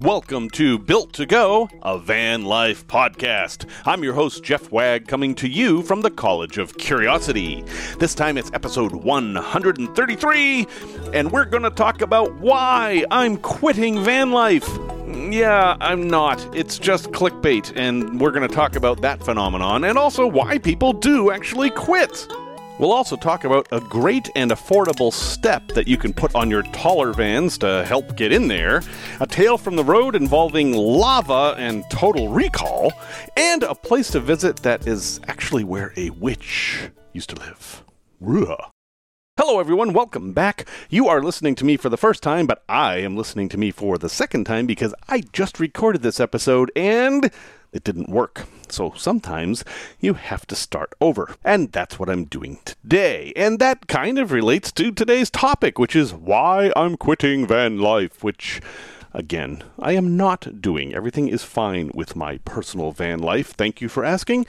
Welcome 0.00 0.48
to 0.50 0.78
Built 0.78 1.12
to 1.14 1.26
Go, 1.26 1.68
a 1.82 1.98
van 1.98 2.44
life 2.44 2.86
podcast. 2.86 3.68
I'm 3.84 4.02
your 4.02 4.14
host, 4.14 4.42
Jeff 4.42 4.72
Wagg, 4.72 5.06
coming 5.06 5.34
to 5.34 5.46
you 5.46 5.82
from 5.82 6.00
the 6.00 6.10
College 6.10 6.56
of 6.56 6.78
Curiosity. 6.78 7.64
This 7.98 8.14
time 8.14 8.38
it's 8.38 8.50
episode 8.54 8.94
133, 8.94 10.66
and 11.12 11.30
we're 11.30 11.44
going 11.44 11.64
to 11.64 11.70
talk 11.70 12.00
about 12.00 12.34
why 12.36 13.04
I'm 13.10 13.36
quitting 13.36 14.02
van 14.02 14.32
life. 14.32 14.66
Yeah, 15.06 15.76
I'm 15.82 16.08
not. 16.08 16.56
It's 16.56 16.78
just 16.78 17.10
clickbait, 17.10 17.76
and 17.76 18.18
we're 18.18 18.30
going 18.30 18.48
to 18.48 18.54
talk 18.54 18.76
about 18.76 19.02
that 19.02 19.22
phenomenon 19.22 19.84
and 19.84 19.98
also 19.98 20.26
why 20.26 20.56
people 20.56 20.94
do 20.94 21.30
actually 21.30 21.68
quit. 21.68 22.26
We'll 22.80 22.92
also 22.92 23.14
talk 23.14 23.44
about 23.44 23.68
a 23.72 23.80
great 23.80 24.30
and 24.34 24.50
affordable 24.50 25.12
step 25.12 25.68
that 25.74 25.86
you 25.86 25.98
can 25.98 26.14
put 26.14 26.34
on 26.34 26.48
your 26.48 26.62
taller 26.62 27.12
vans 27.12 27.58
to 27.58 27.84
help 27.84 28.16
get 28.16 28.32
in 28.32 28.48
there, 28.48 28.82
a 29.20 29.26
tale 29.26 29.58
from 29.58 29.76
the 29.76 29.84
road 29.84 30.16
involving 30.16 30.72
lava 30.72 31.54
and 31.58 31.84
total 31.90 32.28
recall, 32.28 32.90
and 33.36 33.64
a 33.64 33.74
place 33.74 34.10
to 34.12 34.20
visit 34.20 34.56
that 34.62 34.86
is 34.86 35.20
actually 35.28 35.62
where 35.62 35.92
a 35.98 36.08
witch 36.08 36.88
used 37.12 37.28
to 37.28 37.36
live. 37.36 37.84
Ruh. 38.18 38.56
Hello, 39.36 39.60
everyone. 39.60 39.92
Welcome 39.92 40.32
back. 40.32 40.66
You 40.88 41.06
are 41.06 41.22
listening 41.22 41.56
to 41.56 41.66
me 41.66 41.76
for 41.76 41.90
the 41.90 41.98
first 41.98 42.22
time, 42.22 42.46
but 42.46 42.64
I 42.66 42.96
am 42.96 43.14
listening 43.14 43.50
to 43.50 43.58
me 43.58 43.72
for 43.72 43.98
the 43.98 44.08
second 44.08 44.44
time 44.44 44.64
because 44.64 44.94
I 45.06 45.20
just 45.34 45.60
recorded 45.60 46.00
this 46.00 46.18
episode 46.18 46.72
and 46.74 47.30
it 47.74 47.84
didn't 47.84 48.08
work. 48.08 48.46
So 48.72 48.92
sometimes 48.96 49.64
you 50.00 50.14
have 50.14 50.46
to 50.48 50.54
start 50.54 50.94
over. 51.00 51.34
And 51.44 51.72
that's 51.72 51.98
what 51.98 52.08
I'm 52.08 52.24
doing 52.24 52.58
today. 52.64 53.32
And 53.36 53.58
that 53.58 53.86
kind 53.86 54.18
of 54.18 54.32
relates 54.32 54.72
to 54.72 54.92
today's 54.92 55.30
topic, 55.30 55.78
which 55.78 55.96
is 55.96 56.12
why 56.12 56.72
I'm 56.76 56.96
quitting 56.96 57.46
van 57.46 57.78
life, 57.78 58.22
which. 58.22 58.60
Again, 59.12 59.64
I 59.76 59.94
am 59.94 60.16
not 60.16 60.62
doing. 60.62 60.94
Everything 60.94 61.26
is 61.26 61.42
fine 61.42 61.90
with 61.92 62.14
my 62.14 62.38
personal 62.44 62.92
van 62.92 63.18
life. 63.18 63.48
Thank 63.48 63.80
you 63.80 63.88
for 63.88 64.04
asking. 64.04 64.46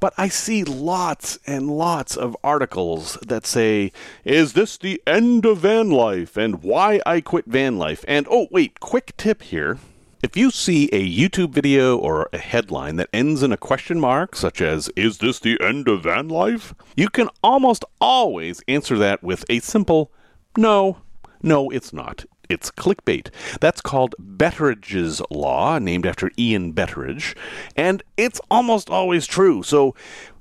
But 0.00 0.14
I 0.16 0.28
see 0.28 0.62
lots 0.62 1.38
and 1.46 1.70
lots 1.70 2.16
of 2.16 2.36
articles 2.44 3.18
that 3.26 3.46
say, 3.46 3.92
Is 4.24 4.52
this 4.52 4.76
the 4.76 5.02
end 5.06 5.44
of 5.44 5.58
van 5.58 5.90
life? 5.90 6.36
And 6.36 6.62
why 6.62 7.00
I 7.04 7.20
quit 7.20 7.46
van 7.46 7.78
life? 7.78 8.04
And 8.06 8.26
oh, 8.30 8.46
wait, 8.50 8.80
quick 8.80 9.16
tip 9.16 9.42
here. 9.42 9.78
If 10.20 10.36
you 10.36 10.50
see 10.50 10.88
a 10.90 11.08
YouTube 11.08 11.50
video 11.50 11.96
or 11.96 12.28
a 12.32 12.38
headline 12.38 12.96
that 12.96 13.08
ends 13.12 13.44
in 13.44 13.52
a 13.52 13.56
question 13.56 14.00
mark, 14.00 14.34
such 14.34 14.60
as, 14.60 14.88
Is 14.96 15.18
this 15.18 15.38
the 15.38 15.56
end 15.60 15.86
of 15.86 16.02
van 16.02 16.26
life? 16.26 16.74
you 16.96 17.08
can 17.08 17.28
almost 17.40 17.84
always 18.00 18.60
answer 18.66 18.98
that 18.98 19.22
with 19.22 19.44
a 19.48 19.60
simple, 19.60 20.10
No, 20.56 20.98
no, 21.40 21.70
it's 21.70 21.92
not. 21.92 22.24
It's 22.48 22.72
clickbait. 22.72 23.30
That's 23.60 23.80
called 23.80 24.16
Betteridge's 24.18 25.22
Law, 25.30 25.78
named 25.78 26.04
after 26.04 26.32
Ian 26.36 26.72
Betteridge, 26.72 27.36
and 27.76 28.02
it's 28.16 28.40
almost 28.50 28.90
always 28.90 29.24
true. 29.24 29.62
So 29.62 29.94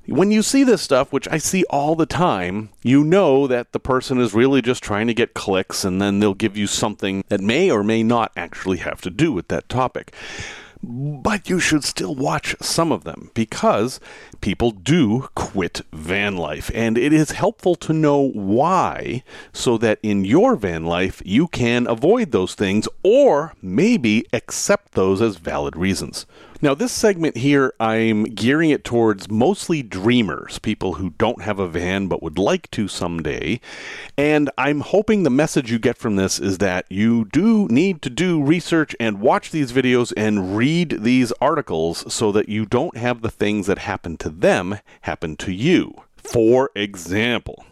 when 0.07 0.31
you 0.31 0.41
see 0.41 0.63
this 0.63 0.81
stuff, 0.81 1.11
which 1.11 1.27
I 1.29 1.37
see 1.37 1.63
all 1.69 1.95
the 1.95 2.05
time, 2.05 2.69
you 2.81 3.03
know 3.03 3.45
that 3.47 3.73
the 3.73 3.79
person 3.79 4.19
is 4.19 4.33
really 4.33 4.61
just 4.61 4.81
trying 4.81 5.07
to 5.07 5.13
get 5.13 5.33
clicks 5.33 5.83
and 5.83 6.01
then 6.01 6.19
they'll 6.19 6.33
give 6.33 6.57
you 6.57 6.67
something 6.67 7.23
that 7.27 7.41
may 7.41 7.69
or 7.69 7.83
may 7.83 8.03
not 8.03 8.31
actually 8.35 8.77
have 8.77 9.01
to 9.01 9.09
do 9.09 9.31
with 9.33 9.49
that 9.49 9.67
topic. 9.67 10.13
But 10.81 11.49
you 11.49 11.59
should 11.59 11.83
still 11.83 12.15
watch 12.15 12.55
some 12.61 12.91
of 12.91 13.03
them 13.03 13.31
because 13.33 13.99
people 14.41 14.71
do 14.71 15.27
quit 15.35 15.81
van 15.91 16.37
life. 16.37 16.71
And 16.73 16.97
it 16.97 17.11
is 17.11 17.31
helpful 17.31 17.75
to 17.75 17.93
know 17.93 18.29
why 18.29 19.23
so 19.51 19.77
that 19.79 19.99
in 20.03 20.23
your 20.23 20.55
van 20.55 20.85
life 20.85 21.21
you 21.25 21.47
can 21.47 21.87
avoid 21.87 22.31
those 22.31 22.53
things 22.53 22.87
or 23.03 23.53
maybe 23.61 24.25
accept 24.31 24.93
those 24.93 25.21
as 25.21 25.37
valid 25.37 25.75
reasons. 25.75 26.25
Now, 26.59 26.73
this 26.73 26.91
segment 26.91 27.37
here, 27.37 27.71
I'm 27.79 28.23
gearing 28.23 28.71
it 28.71 28.83
towards 28.83 29.29
mostly 29.29 29.83
dreamers, 29.83 30.57
people 30.57 30.95
who 30.95 31.11
don't 31.11 31.43
have 31.43 31.59
a 31.59 31.67
van 31.67 32.07
but 32.07 32.23
would 32.23 32.39
like 32.39 32.71
to 32.71 32.87
someday. 32.87 33.61
And 34.17 34.49
I'm 34.57 34.79
hoping 34.79 35.21
the 35.21 35.29
message 35.29 35.71
you 35.71 35.77
get 35.77 35.99
from 35.99 36.15
this 36.15 36.39
is 36.39 36.57
that 36.57 36.87
you 36.89 37.25
do 37.25 37.67
need 37.67 38.01
to 38.01 38.09
do 38.09 38.41
research 38.41 38.95
and 38.99 39.21
watch 39.21 39.51
these 39.51 39.71
videos 39.71 40.11
and 40.17 40.57
read 40.57 41.03
these 41.03 41.31
articles 41.33 42.11
so 42.11 42.31
that 42.31 42.49
you 42.49 42.65
don't 42.65 42.97
have 42.97 43.21
the 43.21 43.29
things 43.29 43.67
that 43.67 43.77
happen 43.77 44.17
to 44.17 44.29
them 44.29 44.79
happen 45.01 45.35
to 45.37 45.51
you. 45.51 45.93
For 46.15 46.71
example, 46.73 47.65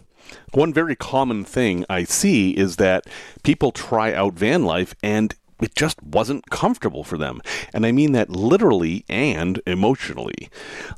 one 0.53 0.72
very 0.72 0.95
common 0.95 1.44
thing 1.44 1.85
I 1.90 2.03
see 2.03 2.51
is 2.51 2.75
that 2.75 3.07
people 3.41 3.72
try 3.72 4.13
out 4.13 4.35
van 4.35 4.63
life 4.63 4.94
and 5.01 5.34
it 5.61 5.75
just 5.75 6.01
wasn't 6.03 6.49
comfortable 6.49 7.03
for 7.03 7.17
them. 7.17 7.41
And 7.73 7.85
I 7.85 7.91
mean 7.91 8.11
that 8.11 8.29
literally 8.29 9.05
and 9.07 9.61
emotionally. 9.66 10.49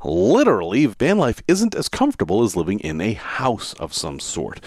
Literally, 0.03 0.85
van 0.85 1.17
life 1.17 1.43
isn't 1.47 1.75
as 1.75 1.89
comfortable 1.89 2.43
as 2.43 2.55
living 2.55 2.79
in 2.79 2.99
a 3.01 3.13
house 3.13 3.73
of 3.73 3.93
some 3.93 4.19
sort. 4.19 4.59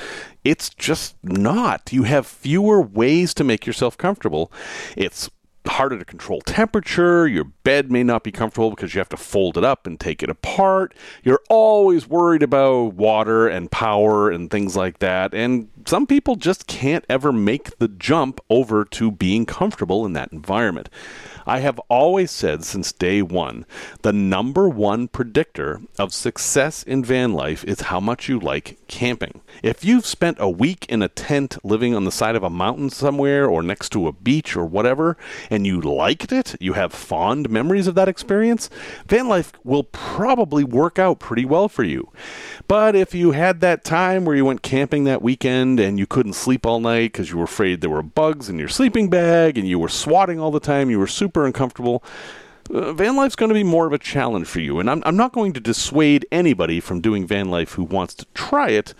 It's 0.44 0.70
just 0.70 1.16
not. 1.22 1.92
You 1.92 2.04
have 2.04 2.26
fewer 2.26 2.80
ways 2.80 3.34
to 3.34 3.44
make 3.44 3.66
yourself 3.66 3.98
comfortable. 3.98 4.52
It's 4.96 5.28
harder 5.66 5.98
to 5.98 6.04
control 6.04 6.41
temperature. 6.41 7.26
Your 7.26 7.44
bed 7.44 7.91
may 7.91 8.03
not 8.03 8.25
be 8.25 8.32
comfortable 8.32 8.71
because 8.71 8.94
you 8.94 8.98
have 8.98 9.09
to 9.10 9.16
fold 9.16 9.56
it 9.56 9.65
up 9.65 9.87
and 9.87 9.98
take 9.98 10.22
it 10.22 10.31
apart. 10.31 10.94
You're 11.22 11.43
always 11.48 12.09
worried 12.09 12.43
about 12.43 12.94
water 12.94 13.48
and 13.48 13.71
power 13.71 14.31
and 14.31 14.50
things 14.50 14.76
like 14.76 14.98
that. 15.00 15.34
And 15.34 15.69
some 15.87 16.06
people 16.06 16.37
just 16.37 16.66
can't 16.66 17.04
ever 17.09 17.32
make 17.32 17.78
the 17.78 17.88
jump 17.88 18.41
over 18.48 18.84
to 18.87 19.10
being 19.10 19.47
comfortable 19.47 20.06
in 20.06 20.12
that 20.15 20.32
environment. 20.32 20.88
I 21.47 21.60
have 21.60 21.81
always 21.88 22.31
said 22.31 22.65
since 22.65 22.92
day 22.92 23.22
one 23.22 23.66
the 24.03 24.12
number 24.12 24.69
one 24.69 25.09
predictor 25.09 25.81
of 25.98 26.12
success 26.15 26.82
in 26.82 27.03
van 27.03 27.32
life 27.32 27.65
is 27.65 27.81
how 27.82 27.98
much 27.98 28.28
you 28.28 28.38
like 28.38 28.78
camping. 28.88 29.41
If 29.62 29.84
you've 29.84 30.06
spent 30.06 30.37
a 30.38 30.48
week 30.48 30.87
in 30.88 31.03
a 31.03 31.09
tent 31.09 31.59
living 31.65 31.94
on 31.94 32.04
the 32.04 32.12
side 32.12 32.37
of 32.37 32.42
a 32.42 32.50
mountain 32.50 32.91
somewhere 32.91 33.48
or 33.48 33.62
next 33.62 33.91
to 33.91 34.06
a 34.06 34.12
beach 34.12 34.56
or 34.56 34.65
whatever, 34.65 35.16
and 35.50 35.66
you 35.66 35.80
liked 35.80 36.32
it, 36.32 36.54
you 36.60 36.74
have 36.74 36.92
fond 36.92 37.50
memories 37.50 37.86
of 37.86 37.96
that 37.96 38.08
experience, 38.08 38.70
van 39.06 39.28
life 39.28 39.52
will 39.64 39.84
probably 39.84 40.64
work 40.64 40.98
out 40.98 41.18
pretty 41.18 41.44
well 41.44 41.68
for 41.68 41.82
you. 41.82 42.10
But 42.68 42.94
if 42.94 43.14
you 43.14 43.32
had 43.32 43.60
that 43.60 43.84
time 43.84 44.24
where 44.24 44.36
you 44.36 44.44
went 44.44 44.62
camping 44.62 45.04
that 45.04 45.22
weekend 45.22 45.80
and 45.80 45.98
you 45.98 46.06
couldn't 46.06 46.34
sleep 46.34 46.64
all 46.64 46.78
night 46.78 47.12
because 47.12 47.30
you 47.30 47.38
were 47.38 47.44
afraid 47.44 47.80
there 47.80 47.90
were 47.90 48.02
bugs 48.02 48.48
in 48.48 48.58
your 48.58 48.68
sleeping 48.68 49.10
bag 49.10 49.58
and 49.58 49.68
you 49.68 49.78
were 49.78 49.88
swatting 49.88 50.38
all 50.38 50.52
the 50.52 50.60
time, 50.60 50.88
you 50.88 50.98
were 50.98 51.08
super 51.08 51.44
uncomfortable, 51.44 52.02
uh, 52.72 52.92
van 52.92 53.16
life's 53.16 53.36
going 53.36 53.48
to 53.48 53.54
be 53.54 53.64
more 53.64 53.86
of 53.86 53.92
a 53.92 53.98
challenge 53.98 54.46
for 54.46 54.60
you. 54.60 54.78
And 54.78 54.88
I'm, 54.88 55.02
I'm 55.04 55.16
not 55.16 55.32
going 55.32 55.52
to 55.54 55.60
dissuade 55.60 56.26
anybody 56.30 56.78
from 56.78 57.00
doing 57.00 57.26
van 57.26 57.50
life 57.50 57.72
who 57.72 57.84
wants 57.84 58.14
to 58.14 58.26
try 58.34 58.70
it, 58.70 58.94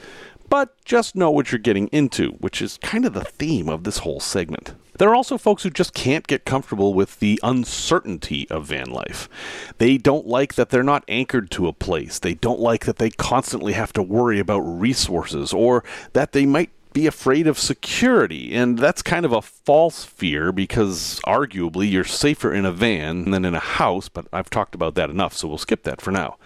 but 0.51 0.75
just 0.85 1.17
know 1.17 1.31
what 1.31 1.51
you're 1.51 1.59
getting 1.59 1.87
into, 1.89 2.33
which 2.33 2.61
is 2.61 2.79
kind 2.83 3.07
of 3.07 3.15
the 3.15 3.25
theme 3.25 3.71
of 3.71 3.85
this 3.85 3.99
whole 3.99 4.21
segment. 4.21 4.75
There 4.99 5.09
are 5.09 5.15
also 5.15 5.39
folks 5.39 5.63
who 5.63 5.71
just 5.71 5.95
can't 5.95 6.27
get 6.27 6.45
comfortable 6.45 6.93
with 6.93 7.21
the 7.21 7.41
uncertainty 7.43 8.47
of 8.51 8.67
van 8.67 8.91
life. 8.91 9.31
They 9.79 9.97
don't 9.97 10.27
like 10.27 10.57
that 10.57 10.69
they're 10.69 10.83
not 10.83 11.05
anchored 11.09 11.51
to 11.53 11.69
a 11.69 11.73
place. 11.73 12.19
They 12.19 12.35
don't 12.35 12.61
like 12.61 12.85
that 12.85 12.97
they 12.97 13.09
constantly 13.09 13.73
have 13.73 13.95
to 13.95 14.03
worry 14.03 14.39
about 14.39 14.59
resources 14.59 15.55
or 15.55 15.85
that 16.13 16.33
they 16.33 16.45
might 16.45 16.69
be 16.93 17.07
afraid 17.07 17.47
of 17.47 17.59
security. 17.59 18.53
And 18.53 18.79
that's 18.79 19.01
kind 19.01 19.25
of 19.25 19.33
a 19.33 19.41
false 19.41 20.05
fear 20.05 20.53
because 20.53 21.21
arguably 21.27 21.91
you're 21.91 22.05
safer 22.05 22.53
in 22.53 22.67
a 22.67 22.73
van 22.73 23.31
than 23.31 23.45
in 23.45 23.55
a 23.55 23.61
house, 23.61 24.09
but 24.09 24.27
I've 24.33 24.51
talked 24.51 24.75
about 24.75 24.97
that 24.97 25.09
enough, 25.09 25.35
so 25.35 25.49
we'll 25.49 25.59
skip 25.59 25.85
that 25.85 26.01
for 26.01 26.11
now. 26.11 26.37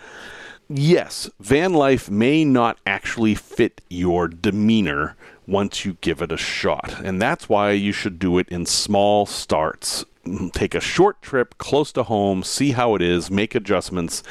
Yes, 0.69 1.29
van 1.39 1.75
life 1.75 2.11
may 2.11 2.45
not 2.45 2.79
actually 2.87 3.35
fit 3.35 3.83
your 3.91 4.29
demeanor 4.29 5.17
once 5.47 5.85
you 5.85 5.99
give 6.01 6.23
it 6.23 6.33
a 6.33 6.39
shot. 6.39 7.01
And 7.05 7.21
that's 7.21 7.49
why 7.49 7.73
you 7.73 7.93
should 7.93 8.19
do 8.19 8.39
it 8.39 8.49
in 8.49 8.65
small 8.65 9.27
starts. 9.27 10.05
Take 10.53 10.75
a 10.75 10.81
short 10.81 11.21
trip 11.21 11.59
close 11.59 11.93
to 11.93 12.05
home, 12.05 12.43
see 12.43 12.73
how 12.73 12.95
it 12.95 13.03
is, 13.03 13.31
make 13.31 13.55
adjustments, 13.55 14.23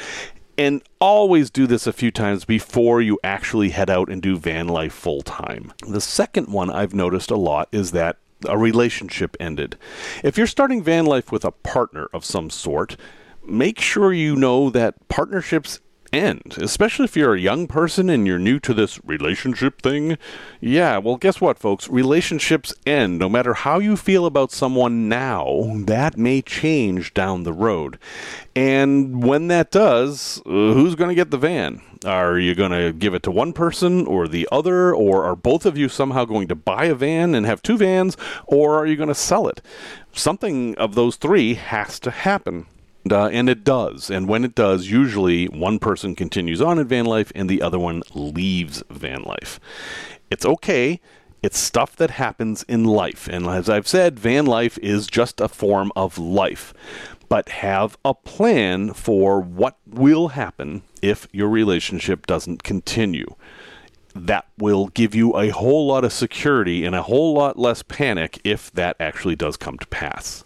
and 0.58 0.82
always 1.00 1.52
do 1.52 1.68
this 1.68 1.86
a 1.86 1.94
few 1.94 2.10
times 2.10 2.46
before 2.46 3.00
you 3.00 3.20
actually 3.24 3.70
head 3.70 3.90
out 3.90 4.10
and 4.10 4.22
do 4.22 4.38
van 4.38 4.68
life 4.68 4.94
full 4.94 5.22
time. 5.22 5.72
The 5.88 6.02
second 6.02 6.48
one 6.48 6.72
I've 6.72 6.96
noticed 6.96 7.30
a 7.30 7.36
lot 7.36 7.70
is 7.72 7.92
that 7.92 8.18
a 8.48 8.58
relationship 8.58 9.38
ended. 9.40 9.78
If 10.24 10.38
you're 10.38 10.48
starting 10.48 10.84
van 10.84 11.06
life 11.06 11.32
with 11.32 11.46
a 11.46 11.52
partner 11.52 12.10
of 12.12 12.26
some 12.26 12.50
sort, 12.50 12.98
make 13.46 13.80
sure 13.80 14.14
you 14.14 14.36
know 14.36 14.70
that 14.70 15.08
partnerships 15.10 15.80
end, 16.14 16.56
especially 16.62 17.06
if 17.06 17.18
you're 17.18 17.34
a 17.34 17.40
young 17.40 17.68
person 17.68 18.10
and 18.10 18.28
you're 18.28 18.40
new 18.40 18.60
to 18.60 18.74
this 18.74 19.04
relationship 19.04 19.82
thing. 19.82 20.18
Yeah, 20.62 21.00
well, 21.00 21.18
guess 21.18 21.42
what, 21.42 21.60
folks? 21.60 21.90
Relationships 21.90 22.74
end. 22.86 23.20
No 23.20 23.28
matter 23.28 23.54
how 23.54 23.80
you 23.80 23.98
feel 23.98 24.26
about 24.26 24.52
someone 24.52 25.10
now, 25.10 25.72
that 25.86 26.18
may 26.18 26.42
change 26.42 27.14
down 27.14 27.44
the 27.44 27.54
road. 27.54 27.98
And 28.56 29.24
when 29.24 29.48
that 29.48 29.72
does, 29.72 30.42
uh, 30.46 30.50
who's 30.50 30.96
going 30.96 31.10
to 31.10 31.16
get 31.16 31.32
the 31.32 31.38
van? 31.38 31.82
Are 32.06 32.38
you 32.38 32.54
going 32.54 32.72
to 32.72 32.94
give 32.94 33.14
it 33.14 33.24
to 33.24 33.32
one 33.32 33.54
person 33.54 34.06
or 34.06 34.28
the 34.28 34.48
other? 34.52 34.94
Or 34.94 35.24
are 35.24 35.36
both 35.36 35.66
of 35.66 35.78
you 35.78 35.90
somehow 35.90 36.26
going 36.26 36.48
to 36.50 36.56
buy 36.56 36.86
a 36.86 36.96
van 36.96 37.34
and 37.34 37.46
have 37.46 37.62
two 37.62 37.78
vans? 37.78 38.16
Or 38.46 38.78
are 38.78 38.86
you 38.86 38.96
going 38.96 39.10
to 39.10 39.16
sell 39.16 39.48
it? 39.48 39.62
Something 40.12 40.76
of 40.76 40.96
those 40.96 41.16
three 41.16 41.56
has 41.56 42.00
to 42.02 42.12
happen. 42.12 42.68
Uh, 43.10 43.28
and 43.28 43.50
it 43.50 43.64
does. 43.64 44.10
And 44.10 44.28
when 44.28 44.46
it 44.46 44.56
does, 44.56 44.90
usually 44.90 45.48
one 45.48 45.80
person 45.80 46.16
continues 46.16 46.62
on 46.62 46.80
in 46.80 46.88
van 46.88 47.06
life 47.06 47.32
and 47.36 47.50
the 47.50 47.62
other 47.62 47.80
one 47.80 48.02
leaves 48.14 48.82
van 48.90 49.24
life. 49.24 49.60
It's 50.30 50.46
okay. 50.46 51.02
It's 51.42 51.60
stuff 51.60 51.98
that 51.98 52.12
happens 52.12 52.64
in 52.64 52.86
life. 52.86 53.28
And 53.28 53.46
as 53.48 53.70
I've 53.70 53.88
said, 53.88 54.18
van 54.18 54.46
life 54.46 54.78
is 54.78 55.08
just 55.08 55.42
a 55.42 55.50
form 55.50 55.92
of 55.96 56.18
life. 56.18 56.74
But 57.28 57.50
have 57.50 57.98
a 58.06 58.14
plan 58.14 58.94
for 58.94 59.42
what 59.42 59.78
will 59.86 60.30
happen 60.30 60.84
if 61.02 61.28
your 61.34 61.50
relationship 61.50 62.26
doesn't 62.26 62.64
continue. 62.64 63.36
That 64.16 64.46
will 64.58 64.88
give 64.88 65.14
you 65.14 65.38
a 65.38 65.50
whole 65.50 65.88
lot 65.88 66.06
of 66.06 66.14
security 66.14 66.86
and 66.86 66.96
a 66.96 67.02
whole 67.02 67.34
lot 67.34 67.60
less 67.60 67.84
panic 67.84 68.40
if 68.46 68.72
that 68.74 68.96
actually 69.00 69.36
does 69.36 69.58
come 69.58 69.78
to 69.80 69.88
pass. 69.88 70.46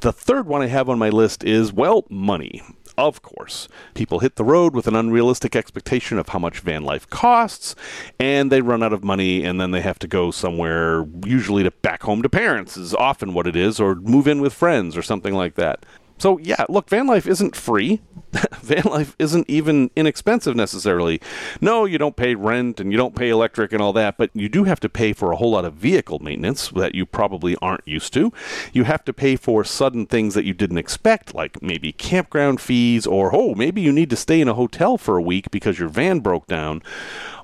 The 0.00 0.12
third 0.12 0.46
one 0.46 0.62
I 0.62 0.66
have 0.66 0.88
on 0.88 0.98
my 0.98 1.08
list 1.08 1.42
is, 1.42 1.72
well, 1.72 2.04
money. 2.08 2.62
Of 2.96 3.20
course. 3.20 3.68
People 3.94 4.20
hit 4.20 4.36
the 4.36 4.44
road 4.44 4.74
with 4.74 4.86
an 4.86 4.94
unrealistic 4.94 5.56
expectation 5.56 6.18
of 6.18 6.28
how 6.28 6.38
much 6.38 6.60
van 6.60 6.84
life 6.84 7.08
costs, 7.10 7.74
and 8.18 8.50
they 8.50 8.60
run 8.60 8.82
out 8.82 8.92
of 8.92 9.02
money, 9.02 9.44
and 9.44 9.60
then 9.60 9.72
they 9.72 9.80
have 9.80 9.98
to 10.00 10.06
go 10.06 10.30
somewhere, 10.30 11.04
usually 11.24 11.64
to 11.64 11.70
back 11.70 12.02
home 12.02 12.22
to 12.22 12.28
parents, 12.28 12.76
is 12.76 12.94
often 12.94 13.34
what 13.34 13.48
it 13.48 13.56
is, 13.56 13.80
or 13.80 13.96
move 13.96 14.28
in 14.28 14.40
with 14.40 14.52
friends, 14.52 14.96
or 14.96 15.02
something 15.02 15.34
like 15.34 15.54
that. 15.56 15.84
So, 16.18 16.38
yeah, 16.38 16.64
look, 16.68 16.88
van 16.88 17.06
life 17.06 17.26
isn't 17.26 17.56
free. 17.56 18.00
van 18.60 18.82
life 18.84 19.16
isn't 19.18 19.48
even 19.48 19.90
inexpensive 19.96 20.54
necessarily. 20.54 21.20
No, 21.60 21.84
you 21.84 21.96
don't 21.96 22.16
pay 22.16 22.34
rent 22.34 22.80
and 22.80 22.92
you 22.92 22.98
don't 22.98 23.14
pay 23.14 23.30
electric 23.30 23.72
and 23.72 23.80
all 23.80 23.92
that, 23.94 24.18
but 24.18 24.30
you 24.34 24.48
do 24.48 24.64
have 24.64 24.80
to 24.80 24.88
pay 24.88 25.12
for 25.12 25.32
a 25.32 25.36
whole 25.36 25.52
lot 25.52 25.64
of 25.64 25.74
vehicle 25.74 26.18
maintenance 26.18 26.68
that 26.68 26.94
you 26.94 27.06
probably 27.06 27.56
aren't 27.62 27.86
used 27.86 28.12
to. 28.14 28.32
You 28.72 28.84
have 28.84 29.04
to 29.06 29.12
pay 29.12 29.36
for 29.36 29.64
sudden 29.64 30.06
things 30.06 30.34
that 30.34 30.44
you 30.44 30.52
didn't 30.52 30.78
expect, 30.78 31.34
like 31.34 31.62
maybe 31.62 31.92
campground 31.92 32.60
fees, 32.60 33.06
or 33.06 33.34
oh, 33.34 33.54
maybe 33.54 33.80
you 33.80 33.92
need 33.92 34.10
to 34.10 34.16
stay 34.16 34.40
in 34.40 34.48
a 34.48 34.54
hotel 34.54 34.98
for 34.98 35.16
a 35.16 35.22
week 35.22 35.50
because 35.50 35.78
your 35.78 35.88
van 35.88 36.20
broke 36.20 36.46
down 36.46 36.82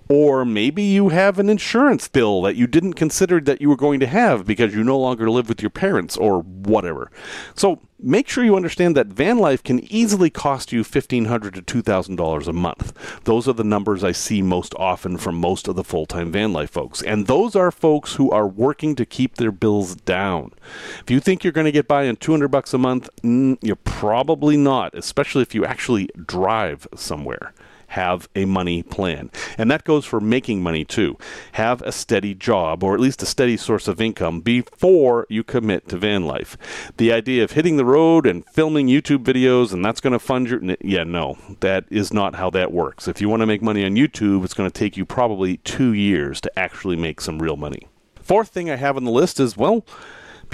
or 0.08 0.44
maybe 0.44 0.82
you 0.82 1.08
have 1.08 1.38
an 1.38 1.48
insurance 1.48 2.08
bill 2.08 2.42
that 2.42 2.56
you 2.56 2.66
didn't 2.66 2.94
consider 2.94 3.40
that 3.40 3.60
you 3.60 3.68
were 3.68 3.76
going 3.76 4.00
to 4.00 4.06
have 4.06 4.46
because 4.46 4.74
you 4.74 4.84
no 4.84 4.98
longer 4.98 5.30
live 5.30 5.48
with 5.48 5.62
your 5.62 5.70
parents 5.70 6.16
or 6.16 6.40
whatever. 6.42 7.10
So 7.54 7.80
make 7.98 8.28
sure 8.28 8.44
you 8.44 8.54
understand 8.54 8.96
that 8.96 9.06
van 9.06 9.38
life 9.38 9.62
can 9.62 9.80
easily 9.92 10.28
cost 10.28 10.72
you 10.72 10.82
$1,500 10.82 11.64
to 11.64 11.82
$2,000 11.82 12.46
a 12.46 12.52
month. 12.52 13.22
Those 13.24 13.48
are 13.48 13.54
the 13.54 13.64
numbers 13.64 14.04
I 14.04 14.12
see 14.12 14.42
most 14.42 14.74
often 14.74 15.16
from 15.16 15.36
most 15.36 15.68
of 15.68 15.76
the 15.76 15.84
full 15.84 16.06
time 16.06 16.30
van 16.30 16.52
life 16.52 16.70
folks. 16.70 17.02
And 17.02 17.26
those 17.26 17.56
are 17.56 17.70
folks 17.70 18.14
who 18.14 18.30
are 18.30 18.46
working 18.46 18.94
to 18.96 19.06
keep 19.06 19.36
their 19.36 19.52
bills 19.52 19.94
down. 19.94 20.52
If 21.00 21.10
you 21.10 21.20
think 21.20 21.42
you're 21.42 21.52
going 21.52 21.64
to 21.64 21.72
get 21.72 21.88
by 21.88 22.08
on 22.08 22.16
200 22.16 22.48
bucks 22.48 22.74
a 22.74 22.78
month, 22.78 23.08
mm, 23.22 23.56
you're 23.62 23.76
probably 23.76 24.56
not, 24.56 24.94
especially 24.94 25.42
if 25.42 25.54
you 25.54 25.64
actually 25.64 26.10
drive 26.26 26.86
somewhere 26.94 27.54
have 27.94 28.28
a 28.34 28.44
money 28.44 28.82
plan. 28.82 29.30
And 29.56 29.70
that 29.70 29.84
goes 29.84 30.04
for 30.04 30.20
making 30.20 30.62
money 30.62 30.84
too. 30.84 31.16
Have 31.52 31.80
a 31.82 31.92
steady 31.92 32.34
job 32.34 32.82
or 32.82 32.94
at 32.94 33.00
least 33.00 33.22
a 33.22 33.26
steady 33.26 33.56
source 33.56 33.86
of 33.86 34.00
income 34.00 34.40
before 34.40 35.26
you 35.28 35.44
commit 35.44 35.88
to 35.88 35.96
van 35.96 36.26
life. 36.26 36.56
The 36.96 37.12
idea 37.12 37.44
of 37.44 37.52
hitting 37.52 37.76
the 37.76 37.84
road 37.84 38.26
and 38.26 38.44
filming 38.46 38.88
YouTube 38.88 39.22
videos 39.22 39.72
and 39.72 39.84
that's 39.84 40.00
going 40.00 40.12
to 40.12 40.18
fund 40.18 40.48
your. 40.48 40.60
Yeah, 40.80 41.04
no, 41.04 41.38
that 41.60 41.84
is 41.88 42.12
not 42.12 42.34
how 42.34 42.50
that 42.50 42.72
works. 42.72 43.06
If 43.06 43.20
you 43.20 43.28
want 43.28 43.40
to 43.40 43.46
make 43.46 43.62
money 43.62 43.84
on 43.84 43.94
YouTube, 43.94 44.44
it's 44.44 44.54
going 44.54 44.68
to 44.68 44.78
take 44.78 44.96
you 44.96 45.04
probably 45.04 45.58
two 45.58 45.92
years 45.92 46.40
to 46.40 46.58
actually 46.58 46.96
make 46.96 47.20
some 47.20 47.40
real 47.40 47.56
money. 47.56 47.86
Fourth 48.20 48.48
thing 48.48 48.70
I 48.70 48.76
have 48.76 48.96
on 48.96 49.04
the 49.04 49.10
list 49.10 49.38
is 49.38 49.56
well, 49.56 49.86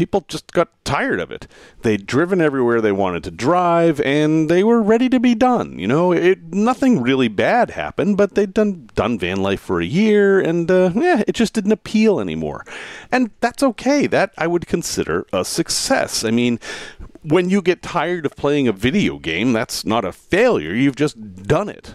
people 0.01 0.25
just 0.29 0.51
got 0.55 0.71
tired 0.83 1.21
of 1.21 1.31
it. 1.31 1.47
They'd 1.83 2.07
driven 2.07 2.41
everywhere 2.41 2.81
they 2.81 2.91
wanted 2.91 3.23
to 3.25 3.31
drive, 3.31 4.01
and 4.01 4.49
they 4.49 4.65
were 4.65 4.81
ready 4.81 5.11
to 5.11 5.21
be 5.21 5.35
done. 5.35 5.79
You 5.79 5.89
know, 5.89 6.11
it 6.11 6.55
nothing 6.55 7.03
really 7.03 7.29
bad 7.29 7.73
happened, 7.73 8.17
but 8.17 8.35
they'd 8.35 8.55
done 8.55 8.89
done 8.95 9.19
van 9.19 9.43
life 9.43 9.61
for 9.61 9.79
a 9.79 9.85
year, 9.85 10.41
and 10.41 10.71
uh, 10.71 10.91
yeah, 10.95 11.23
it 11.29 11.35
just 11.35 11.53
didn't 11.53 11.73
appeal 11.73 12.19
anymore. 12.19 12.65
And 13.13 13.31
that's 13.41 13.63
okay. 13.63 14.07
That 14.07 14.33
I 14.39 14.47
would 14.47 14.67
consider 14.67 15.27
a 15.35 15.45
success. 15.45 16.25
I 16.25 16.31
mean, 16.31 16.61
when 17.21 17.51
you 17.51 17.61
get 17.61 17.83
tired 17.83 18.25
of 18.25 18.35
playing 18.37 18.69
a 18.69 18.73
video 18.73 19.19
game, 19.19 19.53
that's 19.53 19.85
not 19.85 20.07
a 20.07 20.13
failure. 20.13 20.73
You've 20.73 20.97
just 20.97 21.43
done 21.43 21.69
it 21.69 21.95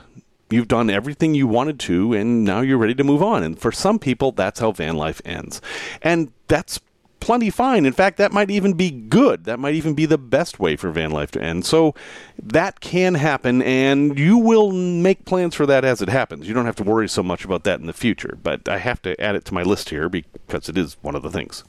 you've 0.51 0.67
done 0.67 0.91
everything 0.91 1.33
you 1.33 1.47
wanted 1.47 1.79
to 1.79 2.13
and 2.13 2.45
now 2.45 2.61
you're 2.61 2.77
ready 2.77 2.93
to 2.93 3.03
move 3.03 3.23
on 3.23 3.41
and 3.41 3.57
for 3.57 3.71
some 3.71 3.97
people 3.97 4.31
that's 4.31 4.59
how 4.59 4.71
van 4.71 4.95
life 4.95 5.19
ends 5.25 5.59
and 6.03 6.31
that's 6.47 6.79
plenty 7.25 7.49
fine. 7.49 7.87
In 7.87 7.91
fact, 7.91 8.17
that 8.17 8.31
might 8.31 8.51
even 8.51 8.73
be 8.73 8.91
good. 8.91 9.45
That 9.45 9.57
might 9.57 9.73
even 9.73 9.95
be 9.95 10.05
the 10.05 10.17
best 10.19 10.59
way 10.59 10.75
for 10.75 10.91
van 10.91 11.09
life 11.09 11.31
to 11.31 11.41
end. 11.41 11.65
So 11.65 11.95
that 12.37 12.81
can 12.81 13.15
happen, 13.15 13.63
and 13.63 14.19
you 14.19 14.37
will 14.37 14.71
make 14.71 15.25
plans 15.25 15.55
for 15.55 15.65
that 15.65 15.83
as 15.83 16.03
it 16.03 16.09
happens. 16.09 16.47
You 16.47 16.53
don't 16.53 16.67
have 16.67 16.75
to 16.75 16.83
worry 16.83 17.09
so 17.09 17.23
much 17.23 17.43
about 17.43 17.63
that 17.63 17.79
in 17.79 17.87
the 17.87 17.93
future. 17.93 18.37
But 18.43 18.69
I 18.69 18.77
have 18.77 19.01
to 19.01 19.19
add 19.19 19.35
it 19.35 19.43
to 19.45 19.55
my 19.55 19.63
list 19.63 19.89
here 19.89 20.07
because 20.07 20.69
it 20.69 20.77
is 20.77 20.97
one 21.01 21.15
of 21.15 21.23
the 21.23 21.31
things. 21.31 21.63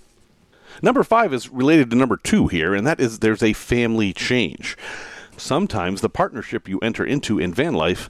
Number 0.83 1.03
five 1.03 1.33
is 1.33 1.49
related 1.49 1.89
to 1.89 1.97
number 1.97 2.19
two 2.19 2.49
here, 2.49 2.75
and 2.75 2.87
that 2.87 3.01
is 3.01 3.21
there's 3.21 3.43
a 3.43 3.55
family 3.55 4.13
change 4.13 4.77
sometimes 5.39 6.01
the 6.01 6.09
partnership 6.09 6.67
you 6.67 6.79
enter 6.79 7.05
into 7.05 7.39
in 7.39 7.53
van 7.53 7.75
life 7.75 8.09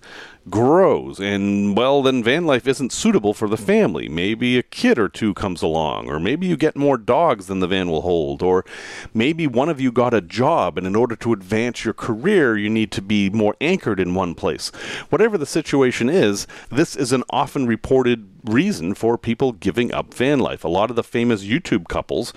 grows 0.49 1.19
and 1.19 1.77
well 1.77 2.03
then 2.03 2.23
van 2.23 2.47
life 2.47 2.69
isn't 2.69 2.93
suitable 2.93 3.35
for 3.35 3.49
the 3.49 3.57
family 3.57 4.09
maybe 4.09 4.57
a 4.57 4.63
kid 4.63 4.97
or 4.97 5.09
two 5.09 5.35
comes 5.35 5.61
along 5.61 6.09
or 6.09 6.21
maybe 6.21 6.47
you 6.47 6.57
get 6.57 6.77
more 6.77 6.97
dogs 6.97 7.49
than 7.49 7.59
the 7.59 7.67
van 7.67 7.91
will 7.91 8.03
hold 8.03 8.43
or 8.43 8.65
maybe 9.13 9.47
one 9.47 9.69
of 9.69 9.81
you 9.81 9.91
got 9.91 10.15
a 10.15 10.21
job 10.21 10.79
and 10.79 10.87
in 10.87 10.95
order 10.95 11.17
to 11.17 11.33
advance 11.33 11.85
your 11.85 11.95
career 11.95 12.57
you 12.57 12.71
need 12.71 12.93
to 12.93 13.03
be 13.03 13.29
more 13.31 13.57
anchored 13.61 13.99
in 13.99 14.15
one 14.15 14.37
place 14.37 14.69
whatever 15.09 15.37
the 15.37 15.47
situation 15.47 16.09
is 16.09 16.47
this 16.71 16.95
is 16.95 17.11
an 17.11 17.25
often 17.31 17.67
reported 17.67 18.29
reason 18.45 18.95
for 18.95 19.19
people 19.19 19.51
giving 19.51 19.93
up 19.93 20.15
van 20.15 20.39
life 20.39 20.63
a 20.63 20.69
lot 20.69 20.91
of 20.91 20.97
the 20.97 21.03
famous 21.03 21.43
youtube 21.43 21.89
couples 21.89 22.33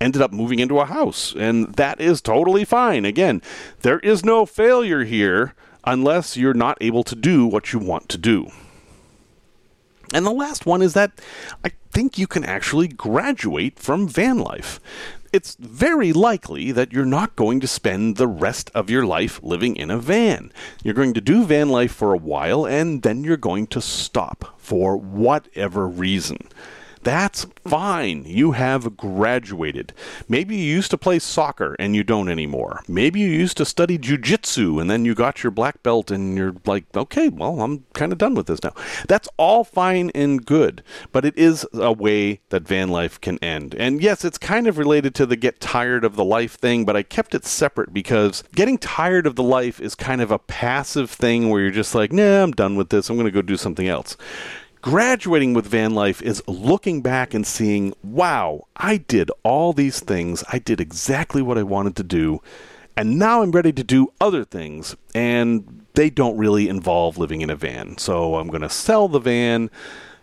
ended 0.00 0.20
up 0.20 0.32
moving 0.32 0.58
into 0.58 0.80
a 0.80 0.84
house. 0.84 1.34
And 1.38 1.72
that 1.76 2.00
is 2.00 2.20
totally 2.20 2.64
fine. 2.64 3.04
Again, 3.04 3.40
there 3.82 4.00
is 4.00 4.24
no 4.24 4.44
failure 4.44 5.04
here 5.04 5.54
unless 5.86 6.36
you're 6.36 6.54
not 6.54 6.78
able 6.80 7.04
to 7.04 7.14
do 7.14 7.46
what 7.46 7.72
you 7.72 7.78
want 7.78 8.08
to 8.10 8.18
do. 8.18 8.50
And 10.12 10.24
the 10.24 10.30
last 10.30 10.66
one 10.66 10.82
is 10.82 10.94
that 10.94 11.12
I 11.64 11.70
think 11.90 12.18
you 12.18 12.26
can 12.26 12.44
actually 12.44 12.88
graduate 12.88 13.78
from 13.78 14.08
van 14.08 14.38
life. 14.38 14.80
It's 15.32 15.56
very 15.58 16.12
likely 16.12 16.70
that 16.70 16.92
you're 16.92 17.04
not 17.04 17.34
going 17.34 17.58
to 17.60 17.66
spend 17.66 18.16
the 18.16 18.28
rest 18.28 18.70
of 18.72 18.88
your 18.88 19.04
life 19.04 19.42
living 19.42 19.74
in 19.74 19.90
a 19.90 19.98
van. 19.98 20.52
You're 20.84 20.94
going 20.94 21.14
to 21.14 21.20
do 21.20 21.44
van 21.44 21.70
life 21.70 21.92
for 21.92 22.14
a 22.14 22.18
while 22.18 22.64
and 22.64 23.02
then 23.02 23.24
you're 23.24 23.36
going 23.36 23.66
to 23.68 23.80
stop 23.80 24.54
for 24.58 24.96
whatever 24.96 25.88
reason. 25.88 26.48
That's 27.04 27.46
fine. 27.66 28.24
You 28.24 28.52
have 28.52 28.96
graduated. 28.96 29.92
Maybe 30.26 30.56
you 30.56 30.74
used 30.74 30.90
to 30.90 30.98
play 30.98 31.18
soccer 31.18 31.76
and 31.78 31.94
you 31.94 32.02
don't 32.02 32.30
anymore. 32.30 32.82
Maybe 32.88 33.20
you 33.20 33.28
used 33.28 33.58
to 33.58 33.66
study 33.66 33.98
jujitsu 33.98 34.80
and 34.80 34.90
then 34.90 35.04
you 35.04 35.14
got 35.14 35.42
your 35.42 35.50
black 35.50 35.82
belt 35.82 36.10
and 36.10 36.36
you're 36.36 36.54
like, 36.64 36.84
okay, 36.96 37.28
well, 37.28 37.60
I'm 37.60 37.84
kind 37.92 38.10
of 38.10 38.16
done 38.16 38.34
with 38.34 38.46
this 38.46 38.62
now. 38.62 38.72
That's 39.06 39.28
all 39.36 39.64
fine 39.64 40.10
and 40.14 40.44
good, 40.46 40.82
but 41.12 41.26
it 41.26 41.36
is 41.36 41.66
a 41.74 41.92
way 41.92 42.40
that 42.48 42.66
van 42.66 42.88
life 42.88 43.20
can 43.20 43.38
end. 43.44 43.74
And 43.74 44.02
yes, 44.02 44.24
it's 44.24 44.38
kind 44.38 44.66
of 44.66 44.78
related 44.78 45.14
to 45.16 45.26
the 45.26 45.36
get 45.36 45.60
tired 45.60 46.04
of 46.04 46.16
the 46.16 46.24
life 46.24 46.54
thing, 46.54 46.86
but 46.86 46.96
I 46.96 47.02
kept 47.02 47.34
it 47.34 47.44
separate 47.44 47.92
because 47.92 48.44
getting 48.54 48.78
tired 48.78 49.26
of 49.26 49.36
the 49.36 49.42
life 49.42 49.78
is 49.78 49.94
kind 49.94 50.22
of 50.22 50.30
a 50.30 50.38
passive 50.38 51.10
thing 51.10 51.50
where 51.50 51.60
you're 51.60 51.70
just 51.70 51.94
like, 51.94 52.12
nah, 52.12 52.42
I'm 52.42 52.52
done 52.52 52.76
with 52.76 52.88
this. 52.88 53.10
I'm 53.10 53.16
going 53.16 53.26
to 53.26 53.30
go 53.30 53.42
do 53.42 53.58
something 53.58 53.88
else. 53.88 54.16
Graduating 54.84 55.54
with 55.54 55.66
van 55.66 55.94
life 55.94 56.20
is 56.20 56.42
looking 56.46 57.00
back 57.00 57.32
and 57.32 57.46
seeing, 57.46 57.94
wow, 58.02 58.66
I 58.76 58.98
did 58.98 59.30
all 59.42 59.72
these 59.72 59.98
things. 59.98 60.44
I 60.52 60.58
did 60.58 60.78
exactly 60.78 61.40
what 61.40 61.56
I 61.56 61.62
wanted 61.62 61.96
to 61.96 62.02
do. 62.02 62.42
And 62.94 63.18
now 63.18 63.40
I'm 63.40 63.50
ready 63.50 63.72
to 63.72 63.82
do 63.82 64.12
other 64.20 64.44
things. 64.44 64.94
And 65.14 65.86
they 65.94 66.10
don't 66.10 66.36
really 66.36 66.68
involve 66.68 67.16
living 67.16 67.40
in 67.40 67.48
a 67.48 67.56
van. 67.56 67.96
So 67.96 68.34
I'm 68.34 68.48
going 68.48 68.60
to 68.60 68.68
sell 68.68 69.08
the 69.08 69.20
van 69.20 69.70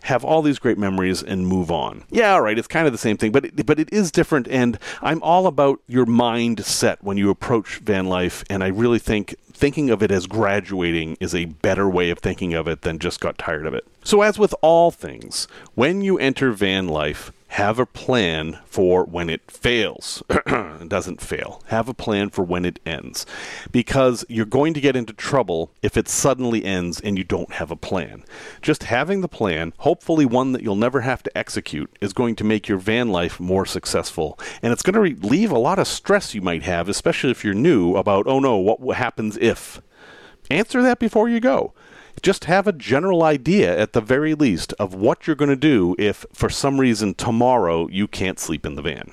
have 0.04 0.24
all 0.24 0.42
these 0.42 0.60
great 0.60 0.78
memories 0.78 1.22
and 1.22 1.48
move 1.48 1.70
on. 1.70 2.04
Yeah, 2.10 2.34
all 2.34 2.42
right, 2.42 2.58
it's 2.58 2.68
kind 2.68 2.88
of 2.88 2.92
the 2.92 2.98
same 2.98 3.18
thing, 3.18 3.32
but 3.32 3.46
it, 3.46 3.66
but 3.66 3.80
it 3.80 3.92
is 3.94 4.12
different. 4.12 4.48
And 4.48 4.80
I'm 5.02 5.22
all 5.22 5.48
about 5.48 5.80
your 5.88 6.06
mindset 6.06 6.98
when 7.02 7.18
you 7.18 7.30
approach 7.30 7.80
van 7.80 8.08
life. 8.08 8.44
And 8.50 8.64
I 8.64 8.68
really 8.68 9.00
think 9.00 9.36
thinking 9.62 9.92
of 9.92 10.02
it 10.02 10.12
as 10.12 10.26
graduating 10.26 11.16
is 11.20 11.36
a 11.36 11.46
better 11.46 11.88
way 11.88 12.10
of 12.10 12.18
thinking 12.18 12.56
of 12.56 12.68
it 12.68 12.82
than 12.82 12.98
just 12.98 13.20
got 13.20 13.38
tired 13.38 13.68
of 13.68 13.76
it. 13.76 13.88
So, 14.04 14.24
as 14.24 14.40
with 14.40 14.56
all 14.62 14.90
things, 14.90 15.48
when 15.76 16.02
you 16.02 16.18
enter 16.18 16.52
van 16.52 16.88
life, 16.88 17.32
have 17.52 17.80
a 17.80 17.86
plan 17.86 18.58
for 18.66 19.04
when 19.04 19.30
it 19.30 19.52
fails. 19.52 20.24
it 20.30 20.88
doesn't 20.88 21.20
fail. 21.20 21.62
Have 21.68 21.90
a 21.90 21.94
plan 21.94 22.30
for 22.30 22.44
when 22.46 22.64
it 22.64 22.80
ends. 22.86 23.26
Because 23.74 24.24
you're 24.30 24.46
going 24.46 24.74
to 24.74 24.80
get 24.80 24.96
into 24.96 25.12
trouble 25.12 25.70
if 25.82 25.98
it 25.98 26.08
suddenly 26.08 26.64
ends 26.64 27.02
and 27.02 27.18
you 27.18 27.26
don't 27.26 27.52
have 27.52 27.70
a 27.70 27.76
plan. 27.76 28.24
Just 28.62 28.84
having 28.84 29.20
the 29.20 29.28
plan, 29.28 29.74
hopefully 29.80 30.26
one 30.26 30.54
that 30.54 30.64
you'll 30.64 30.78
never 30.78 31.02
have 31.02 31.22
to 31.24 31.38
execute, 31.38 31.94
is 32.00 32.14
going 32.14 32.38
to 32.38 32.46
make 32.46 32.70
your 32.70 32.78
van 32.78 33.10
life 33.10 33.38
more 33.38 33.66
successful. 33.66 34.40
And 34.62 34.72
it's 34.72 34.84
going 34.84 34.94
to 34.94 35.02
relieve 35.02 35.52
a 35.52 35.60
lot 35.60 35.78
of 35.78 35.88
stress 35.88 36.34
you 36.34 36.42
might 36.42 36.64
have, 36.64 36.88
especially 36.88 37.32
if 37.32 37.44
you're 37.44 37.54
new, 37.54 37.98
about, 37.98 38.28
oh 38.28 38.40
no, 38.40 38.56
what 38.56 38.96
happens 38.96 39.36
if? 39.38 39.82
Answer 40.50 40.82
that 40.84 41.00
before 41.00 41.28
you 41.28 41.42
go 41.42 41.74
just 42.22 42.46
have 42.46 42.68
a 42.68 42.74
general 42.74 43.24
idea 43.24 43.78
at 43.78 43.94
the 43.94 44.02
very 44.02 44.34
least 44.34 44.74
of 44.80 44.94
what 44.94 45.28
you're 45.28 45.36
going 45.36 45.50
to 45.50 45.56
do 45.56 45.96
if 45.98 46.26
for 46.34 46.50
some 46.50 46.80
reason 46.80 47.14
tomorrow 47.14 47.88
you 47.88 48.08
can't 48.08 48.40
sleep 48.40 48.66
in 48.66 48.76
the 48.76 48.82
van. 48.82 49.12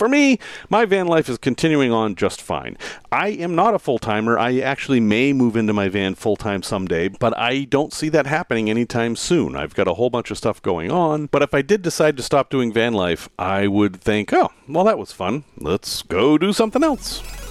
For 0.00 0.08
me, 0.08 0.38
my 0.70 0.86
van 0.86 1.08
life 1.08 1.28
is 1.28 1.36
continuing 1.36 1.92
on 1.92 2.14
just 2.14 2.40
fine. 2.40 2.78
I 3.12 3.28
am 3.28 3.54
not 3.54 3.74
a 3.74 3.78
full 3.78 3.98
timer. 3.98 4.38
I 4.38 4.58
actually 4.60 4.98
may 4.98 5.34
move 5.34 5.56
into 5.56 5.74
my 5.74 5.90
van 5.90 6.14
full 6.14 6.36
time 6.36 6.62
someday, 6.62 7.08
but 7.08 7.36
I 7.36 7.64
don't 7.64 7.92
see 7.92 8.08
that 8.08 8.26
happening 8.26 8.70
anytime 8.70 9.14
soon. 9.14 9.54
I've 9.54 9.74
got 9.74 9.88
a 9.88 9.92
whole 9.92 10.08
bunch 10.08 10.30
of 10.30 10.38
stuff 10.38 10.62
going 10.62 10.90
on. 10.90 11.26
But 11.26 11.42
if 11.42 11.52
I 11.52 11.60
did 11.60 11.82
decide 11.82 12.16
to 12.16 12.22
stop 12.22 12.48
doing 12.48 12.72
van 12.72 12.94
life, 12.94 13.28
I 13.38 13.66
would 13.66 14.00
think, 14.00 14.32
oh, 14.32 14.50
well, 14.66 14.84
that 14.84 14.98
was 14.98 15.12
fun. 15.12 15.44
Let's 15.58 16.00
go 16.00 16.38
do 16.38 16.54
something 16.54 16.82
else. 16.82 17.49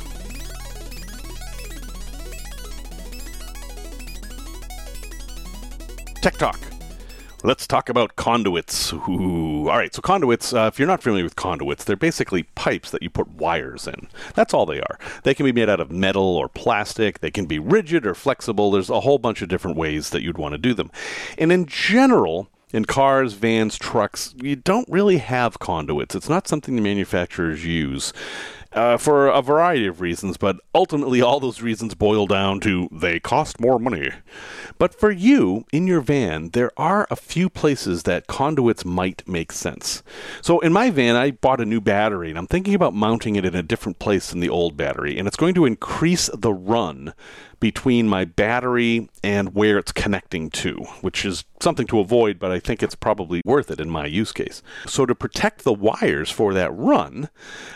Tech 6.21 6.35
Talk. 6.35 6.59
Let's 7.45 7.65
talk 7.65 7.87
about 7.87 8.17
conduits. 8.17 8.91
Ooh. 8.91 9.69
All 9.69 9.77
right, 9.77 9.95
so 9.95 10.01
conduits, 10.01 10.53
uh, 10.53 10.69
if 10.71 10.77
you're 10.77 10.87
not 10.89 11.01
familiar 11.01 11.23
with 11.23 11.37
conduits, 11.37 11.85
they're 11.85 11.95
basically 11.95 12.43
pipes 12.43 12.91
that 12.91 13.01
you 13.01 13.09
put 13.09 13.29
wires 13.29 13.87
in. 13.87 14.09
That's 14.35 14.53
all 14.53 14.65
they 14.65 14.81
are. 14.81 14.99
They 15.23 15.33
can 15.33 15.45
be 15.45 15.53
made 15.53 15.69
out 15.69 15.79
of 15.79 15.91
metal 15.91 16.35
or 16.35 16.49
plastic, 16.49 17.19
they 17.19 17.31
can 17.31 17.45
be 17.45 17.57
rigid 17.57 18.05
or 18.05 18.13
flexible. 18.13 18.69
There's 18.69 18.89
a 18.89 18.99
whole 18.99 19.17
bunch 19.17 19.41
of 19.41 19.47
different 19.47 19.77
ways 19.77 20.09
that 20.09 20.21
you'd 20.21 20.37
want 20.37 20.51
to 20.51 20.57
do 20.57 20.73
them. 20.73 20.91
And 21.37 21.53
in 21.53 21.65
general, 21.67 22.49
in 22.73 22.83
cars, 22.83 23.33
vans, 23.33 23.77
trucks, 23.77 24.35
you 24.37 24.57
don't 24.57 24.89
really 24.89 25.19
have 25.19 25.57
conduits. 25.59 26.15
It's 26.15 26.29
not 26.29 26.49
something 26.49 26.75
the 26.75 26.81
manufacturers 26.81 27.65
use 27.65 28.11
uh, 28.73 28.97
for 28.97 29.27
a 29.27 29.41
variety 29.41 29.87
of 29.87 30.01
reasons, 30.01 30.37
but 30.37 30.57
ultimately 30.75 31.21
all 31.21 31.39
those 31.39 31.61
reasons 31.61 31.95
boil 31.95 32.27
down 32.27 32.59
to 32.59 32.87
they 32.91 33.19
cost 33.19 33.59
more 33.59 33.79
money. 33.79 34.11
But 34.77 34.93
for 34.93 35.11
you, 35.11 35.65
in 35.71 35.87
your 35.87 36.01
van, 36.01 36.49
there 36.49 36.71
are 36.77 37.07
a 37.09 37.15
few 37.15 37.49
places 37.49 38.03
that 38.03 38.27
conduits 38.27 38.85
might 38.85 39.27
make 39.27 39.51
sense. 39.51 40.03
So 40.41 40.59
in 40.59 40.71
my 40.71 40.89
van, 40.89 41.15
I 41.15 41.31
bought 41.31 41.61
a 41.61 41.65
new 41.65 41.81
battery, 41.81 42.29
and 42.29 42.37
I'm 42.37 42.47
thinking 42.47 42.75
about 42.75 42.93
mounting 42.93 43.35
it 43.35 43.45
in 43.45 43.55
a 43.55 43.63
different 43.63 43.99
place 43.99 44.29
than 44.29 44.39
the 44.39 44.49
old 44.49 44.77
battery, 44.77 45.17
and 45.17 45.27
it's 45.27 45.37
going 45.37 45.55
to 45.55 45.65
increase 45.65 46.29
the 46.33 46.53
run 46.53 47.13
between 47.59 48.07
my 48.07 48.25
battery 48.25 49.09
and 49.23 49.53
where 49.53 49.77
it's 49.77 49.91
connecting 49.91 50.49
to, 50.49 50.77
which 51.01 51.25
is 51.25 51.43
something 51.59 51.87
to 51.87 51.99
avoid, 51.99 52.39
but 52.39 52.51
I 52.51 52.59
think 52.59 52.81
it's 52.81 52.95
probably 52.95 53.41
worth 53.45 53.69
it 53.71 53.79
in 53.79 53.89
my 53.89 54.05
use 54.05 54.31
case. 54.31 54.61
So, 54.85 55.05
to 55.05 55.15
protect 55.15 55.63
the 55.63 55.73
wires 55.73 56.29
for 56.29 56.53
that 56.53 56.71
run, 56.73 57.29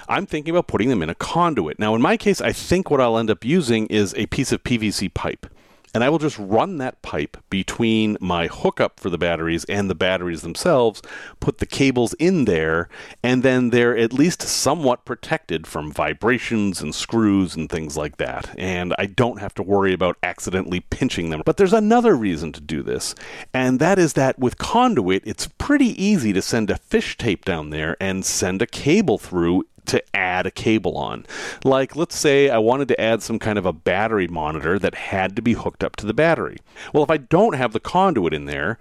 I'm 0.07 0.25
thinking 0.25 0.51
about 0.51 0.67
putting 0.67 0.89
them 0.89 1.03
in 1.03 1.09
a 1.09 1.15
conduit. 1.15 1.79
Now, 1.79 1.95
in 1.95 2.01
my 2.01 2.17
case, 2.17 2.41
I 2.41 2.51
think 2.51 2.89
what 2.89 3.01
I'll 3.01 3.17
end 3.17 3.29
up 3.29 3.43
using 3.43 3.87
is 3.87 4.13
a 4.15 4.25
piece 4.27 4.51
of 4.51 4.63
PVC 4.63 5.13
pipe 5.13 5.47
and 5.93 6.03
I 6.03 6.09
will 6.09 6.19
just 6.19 6.39
run 6.39 6.77
that 6.77 7.01
pipe 7.01 7.37
between 7.49 8.17
my 8.19 8.47
hookup 8.47 8.99
for 8.99 9.09
the 9.09 9.17
batteries 9.17 9.63
and 9.65 9.89
the 9.89 9.95
batteries 9.95 10.41
themselves, 10.41 11.01
put 11.39 11.59
the 11.59 11.65
cables 11.65 12.13
in 12.15 12.45
there, 12.45 12.89
and 13.21 13.43
then 13.43 13.69
they're 13.69 13.97
at 13.97 14.13
least 14.13 14.41
somewhat 14.41 15.05
protected 15.05 15.67
from 15.67 15.91
vibrations 15.91 16.81
and 16.81 16.95
screws 16.95 17.55
and 17.55 17.69
things 17.69 17.95
like 17.95 18.17
that. 18.17 18.53
And 18.57 18.95
I 18.97 19.05
don't 19.05 19.39
have 19.39 19.53
to 19.55 19.63
worry 19.63 19.93
about 19.93 20.17
accidentally 20.23 20.79
pinching 20.79 21.29
them. 21.29 21.43
But 21.45 21.57
there's 21.57 21.73
another 21.73 22.15
reason 22.15 22.51
to 22.53 22.61
do 22.61 22.81
this, 22.81 23.13
and 23.53 23.79
that 23.79 23.99
is 23.99 24.13
that 24.13 24.39
with 24.39 24.57
conduit, 24.57 25.23
it's 25.25 25.47
pretty 25.57 26.03
easy 26.03 26.33
to 26.33 26.41
send 26.41 26.69
a 26.69 26.77
fish 26.77 27.17
tape 27.17 27.45
down 27.45 27.69
there 27.69 27.95
and 27.99 28.25
send 28.25 28.61
a 28.61 28.67
cable 28.67 29.17
through 29.17 29.63
to 29.87 30.03
add 30.15 30.45
a 30.45 30.51
cable 30.51 30.97
on. 30.97 31.25
Like, 31.63 31.95
let's 31.95 32.17
say 32.17 32.49
I 32.49 32.57
wanted 32.57 32.87
to 32.89 33.01
add 33.01 33.21
some 33.21 33.39
kind 33.39 33.57
of 33.57 33.65
a 33.65 33.73
battery 33.73 34.27
monitor 34.27 34.79
that 34.79 34.95
had 34.95 35.35
to 35.35 35.41
be 35.41 35.53
hooked 35.53 35.83
up 35.83 35.95
to 35.97 36.05
the 36.05 36.13
battery. 36.13 36.57
Well, 36.93 37.03
if 37.03 37.09
I 37.09 37.17
don't 37.17 37.55
have 37.55 37.73
the 37.73 37.79
conduit 37.79 38.33
in 38.33 38.45
there, 38.45 38.77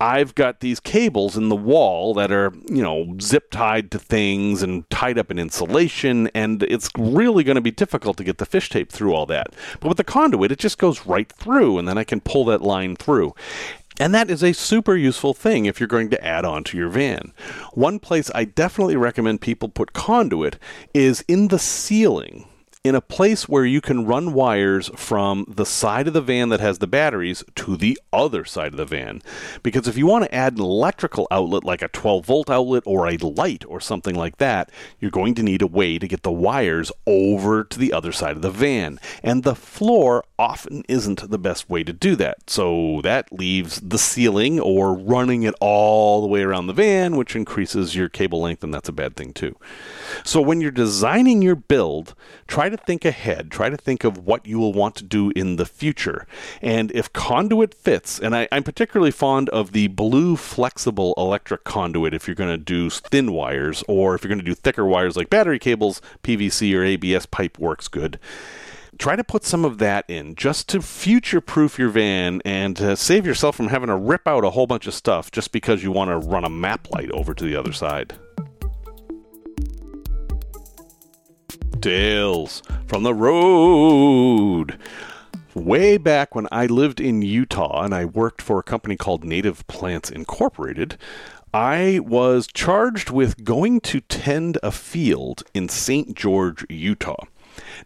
I've 0.00 0.34
got 0.34 0.60
these 0.60 0.80
cables 0.80 1.36
in 1.36 1.48
the 1.48 1.56
wall 1.56 2.14
that 2.14 2.32
are, 2.32 2.52
you 2.68 2.82
know, 2.82 3.16
zip 3.20 3.50
tied 3.50 3.92
to 3.92 3.98
things 3.98 4.62
and 4.62 4.88
tied 4.90 5.18
up 5.18 5.30
in 5.30 5.38
insulation, 5.38 6.28
and 6.34 6.62
it's 6.64 6.90
really 6.98 7.44
going 7.44 7.54
to 7.54 7.60
be 7.60 7.70
difficult 7.70 8.16
to 8.16 8.24
get 8.24 8.38
the 8.38 8.44
fish 8.44 8.68
tape 8.68 8.90
through 8.90 9.14
all 9.14 9.24
that. 9.26 9.54
But 9.80 9.88
with 9.88 9.96
the 9.96 10.04
conduit, 10.04 10.50
it 10.50 10.58
just 10.58 10.78
goes 10.78 11.06
right 11.06 11.30
through, 11.30 11.78
and 11.78 11.86
then 11.86 11.96
I 11.96 12.04
can 12.04 12.20
pull 12.20 12.44
that 12.46 12.60
line 12.60 12.96
through. 12.96 13.34
And 13.98 14.14
that 14.14 14.30
is 14.30 14.42
a 14.42 14.52
super 14.52 14.96
useful 14.96 15.34
thing 15.34 15.66
if 15.66 15.78
you're 15.78 15.86
going 15.86 16.10
to 16.10 16.24
add 16.24 16.44
on 16.44 16.64
to 16.64 16.76
your 16.76 16.88
van. 16.88 17.32
One 17.74 17.98
place 17.98 18.30
I 18.34 18.44
definitely 18.44 18.96
recommend 18.96 19.40
people 19.40 19.68
put 19.68 19.92
conduit 19.92 20.58
is 20.92 21.24
in 21.28 21.48
the 21.48 21.58
ceiling 21.58 22.46
in 22.84 22.94
a 22.94 23.00
place 23.00 23.48
where 23.48 23.64
you 23.64 23.80
can 23.80 24.04
run 24.04 24.34
wires 24.34 24.90
from 24.94 25.46
the 25.48 25.64
side 25.64 26.06
of 26.06 26.12
the 26.12 26.20
van 26.20 26.50
that 26.50 26.60
has 26.60 26.78
the 26.78 26.86
batteries 26.86 27.42
to 27.54 27.78
the 27.78 27.98
other 28.12 28.44
side 28.44 28.72
of 28.72 28.76
the 28.76 28.84
van. 28.84 29.22
Because 29.62 29.88
if 29.88 29.96
you 29.96 30.06
want 30.06 30.26
to 30.26 30.34
add 30.34 30.58
an 30.58 30.60
electrical 30.60 31.26
outlet 31.30 31.64
like 31.64 31.80
a 31.80 31.88
12 31.88 32.26
volt 32.26 32.50
outlet 32.50 32.82
or 32.84 33.08
a 33.08 33.16
light 33.16 33.64
or 33.66 33.80
something 33.80 34.14
like 34.14 34.36
that, 34.36 34.70
you're 35.00 35.10
going 35.10 35.34
to 35.34 35.42
need 35.42 35.62
a 35.62 35.66
way 35.66 35.98
to 35.98 36.06
get 36.06 36.24
the 36.24 36.30
wires 36.30 36.92
over 37.06 37.64
to 37.64 37.78
the 37.78 37.90
other 37.90 38.12
side 38.12 38.36
of 38.36 38.42
the 38.42 38.50
van. 38.50 39.00
And 39.22 39.44
the 39.44 39.54
floor 39.54 40.22
often 40.38 40.84
isn't 40.86 41.30
the 41.30 41.38
best 41.38 41.70
way 41.70 41.84
to 41.84 41.92
do 41.92 42.14
that. 42.16 42.50
So 42.50 43.00
that 43.02 43.32
leaves 43.32 43.80
the 43.80 43.98
ceiling 43.98 44.60
or 44.60 44.92
running 44.92 45.44
it 45.44 45.54
all 45.58 46.20
the 46.20 46.28
way 46.28 46.42
around 46.42 46.66
the 46.66 46.74
van, 46.74 47.16
which 47.16 47.34
increases 47.34 47.96
your 47.96 48.10
cable 48.10 48.42
length, 48.42 48.62
and 48.62 48.74
that's 48.74 48.90
a 48.90 48.92
bad 48.92 49.16
thing 49.16 49.32
too. 49.32 49.56
So 50.22 50.42
when 50.42 50.60
you're 50.60 50.70
designing 50.70 51.40
your 51.40 51.56
build, 51.56 52.14
try 52.46 52.68
to 52.68 52.73
think 52.76 53.04
ahead. 53.04 53.50
Try 53.50 53.68
to 53.68 53.76
think 53.76 54.04
of 54.04 54.26
what 54.26 54.46
you 54.46 54.58
will 54.58 54.72
want 54.72 54.94
to 54.96 55.04
do 55.04 55.30
in 55.36 55.56
the 55.56 55.66
future. 55.66 56.26
And 56.62 56.90
if 56.92 57.12
conduit 57.12 57.74
fits, 57.74 58.18
and 58.18 58.34
I, 58.34 58.48
am 58.52 58.62
particularly 58.62 59.10
fond 59.10 59.48
of 59.50 59.72
the 59.72 59.88
blue 59.88 60.36
flexible 60.36 61.14
electric 61.16 61.64
conduit 61.64 62.14
if 62.14 62.26
you're 62.26 62.34
going 62.34 62.50
to 62.50 62.58
do 62.58 62.90
thin 62.90 63.32
wires, 63.32 63.84
or 63.88 64.14
if 64.14 64.22
you're 64.22 64.28
going 64.28 64.38
to 64.38 64.44
do 64.44 64.54
thicker 64.54 64.84
wires 64.84 65.16
like 65.16 65.30
battery 65.30 65.58
cables, 65.58 66.00
PVC 66.22 66.74
or 66.74 66.84
ABS 66.84 67.26
pipe 67.26 67.58
works 67.58 67.88
good 67.88 68.18
try 68.98 69.16
to 69.16 69.24
put 69.24 69.44
some 69.44 69.64
of 69.64 69.78
that 69.78 70.04
in 70.08 70.34
just 70.34 70.68
to 70.68 70.80
future 70.80 71.40
proof 71.40 71.78
your 71.78 71.88
van 71.88 72.40
and 72.44 72.76
to 72.76 72.96
save 72.96 73.26
yourself 73.26 73.56
from 73.56 73.68
having 73.68 73.88
to 73.88 73.96
rip 73.96 74.26
out 74.26 74.44
a 74.44 74.50
whole 74.50 74.66
bunch 74.66 74.86
of 74.86 74.94
stuff 74.94 75.30
just 75.30 75.52
because 75.52 75.82
you 75.82 75.90
want 75.90 76.10
to 76.10 76.16
run 76.16 76.44
a 76.44 76.50
map 76.50 76.88
light 76.90 77.10
over 77.10 77.34
to 77.34 77.44
the 77.44 77.56
other 77.56 77.72
side. 77.72 78.14
Tales 81.80 82.62
from 82.86 83.02
the 83.02 83.14
road. 83.14 84.78
Way 85.54 85.96
back 85.98 86.34
when 86.34 86.48
I 86.50 86.66
lived 86.66 87.00
in 87.00 87.22
Utah 87.22 87.82
and 87.82 87.94
I 87.94 88.04
worked 88.04 88.42
for 88.42 88.58
a 88.58 88.62
company 88.62 88.96
called 88.96 89.24
Native 89.24 89.66
Plants 89.66 90.10
Incorporated, 90.10 90.98
I 91.52 92.00
was 92.02 92.48
charged 92.48 93.10
with 93.10 93.44
going 93.44 93.80
to 93.82 94.00
tend 94.00 94.58
a 94.62 94.72
field 94.72 95.44
in 95.54 95.68
St. 95.68 96.14
George, 96.16 96.66
Utah. 96.68 97.24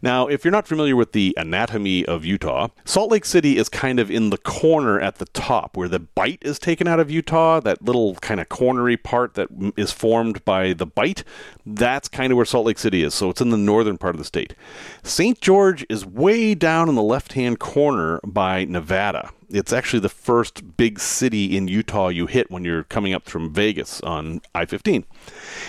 Now, 0.01 0.27
if 0.27 0.43
you're 0.43 0.51
not 0.51 0.67
familiar 0.67 0.95
with 0.95 1.11
the 1.11 1.33
anatomy 1.37 2.05
of 2.05 2.25
Utah, 2.25 2.69
Salt 2.85 3.11
Lake 3.11 3.25
City 3.25 3.57
is 3.57 3.69
kind 3.69 3.99
of 3.99 4.09
in 4.09 4.29
the 4.29 4.37
corner 4.37 4.99
at 4.99 5.15
the 5.15 5.25
top 5.25 5.75
where 5.75 5.87
the 5.87 5.99
bite 5.99 6.39
is 6.41 6.59
taken 6.59 6.87
out 6.87 6.99
of 6.99 7.11
Utah, 7.11 7.59
that 7.59 7.81
little 7.81 8.15
kind 8.15 8.39
of 8.39 8.49
cornery 8.49 8.97
part 8.97 9.33
that 9.35 9.49
is 9.75 9.91
formed 9.91 10.43
by 10.45 10.73
the 10.73 10.85
bite. 10.85 11.23
That's 11.65 12.07
kind 12.07 12.31
of 12.31 12.37
where 12.37 12.45
Salt 12.45 12.65
Lake 12.65 12.79
City 12.79 13.03
is. 13.03 13.13
So 13.13 13.29
it's 13.29 13.41
in 13.41 13.49
the 13.49 13.57
northern 13.57 13.97
part 13.97 14.15
of 14.15 14.19
the 14.19 14.25
state. 14.25 14.55
St. 15.03 15.39
George 15.41 15.85
is 15.89 16.05
way 16.05 16.55
down 16.55 16.89
in 16.89 16.95
the 16.95 17.03
left 17.03 17.33
hand 17.33 17.59
corner 17.59 18.19
by 18.25 18.65
Nevada. 18.65 19.31
It's 19.49 19.73
actually 19.73 20.01
the 20.01 20.09
first 20.09 20.77
big 20.77 20.99
city 20.99 21.57
in 21.57 21.67
Utah 21.67 22.09
you 22.09 22.27
hit 22.27 22.51
when 22.51 22.63
you're 22.63 22.83
coming 22.83 23.13
up 23.13 23.27
from 23.27 23.51
Vegas 23.51 23.99
on 24.01 24.41
I 24.53 24.65
15. 24.65 25.05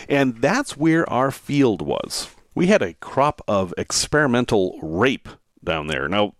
And 0.09 0.37
that's 0.43 0.77
where 0.77 1.09
our 1.11 1.31
field 1.31 1.81
was 1.81 2.29
we 2.55 2.67
had 2.67 2.83
a 2.83 2.95
crop 2.95 3.41
of 3.47 3.75
experimental 3.79 4.79
rape 4.83 5.29
down 5.63 5.87
there. 5.87 6.09
Now, 6.09 6.35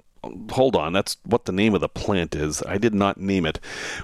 hold 0.51 0.77
on, 0.77 0.93
that's 0.93 1.17
what 1.25 1.45
the 1.45 1.53
name 1.53 1.75
of 1.75 1.81
the 1.81 1.89
plant 1.89 2.35
is. 2.35 2.63
I 2.65 2.79
did 2.79 2.95
not 2.95 3.19
name 3.19 3.47
it. 3.47 3.59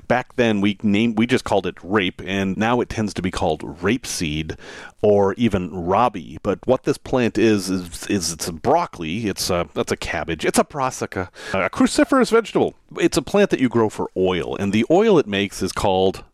Back 0.08 0.36
then, 0.36 0.60
we 0.60 0.78
named 0.82 1.18
we 1.18 1.26
just 1.26 1.44
called 1.44 1.66
it 1.66 1.76
rape, 1.82 2.22
and 2.24 2.56
now 2.56 2.80
it 2.80 2.88
tends 2.88 3.12
to 3.14 3.22
be 3.22 3.30
called 3.30 3.60
rapeseed 3.60 4.56
or 5.02 5.34
even 5.34 5.74
rabi. 5.74 6.38
But 6.42 6.66
what 6.66 6.84
this 6.84 6.98
plant 6.98 7.38
is 7.38 7.68
is, 7.68 8.06
is 8.06 8.32
it's 8.32 8.48
a 8.48 8.52
broccoli. 8.52 9.26
It's 9.26 9.50
a 9.50 9.68
that's 9.74 9.92
a 9.92 9.96
cabbage. 9.96 10.44
It's 10.44 10.58
a 10.58 10.64
brassica, 10.64 11.30
a 11.52 11.70
cruciferous 11.70 12.30
vegetable. 12.30 12.74
It's 12.98 13.16
a 13.16 13.22
plant 13.22 13.50
that 13.50 13.60
you 13.60 13.68
grow 13.68 13.88
for 13.88 14.10
oil, 14.16 14.56
and 14.56 14.72
the 14.72 14.86
oil 14.90 15.18
it 15.18 15.26
makes 15.26 15.62
is 15.62 15.72
called 15.72 16.24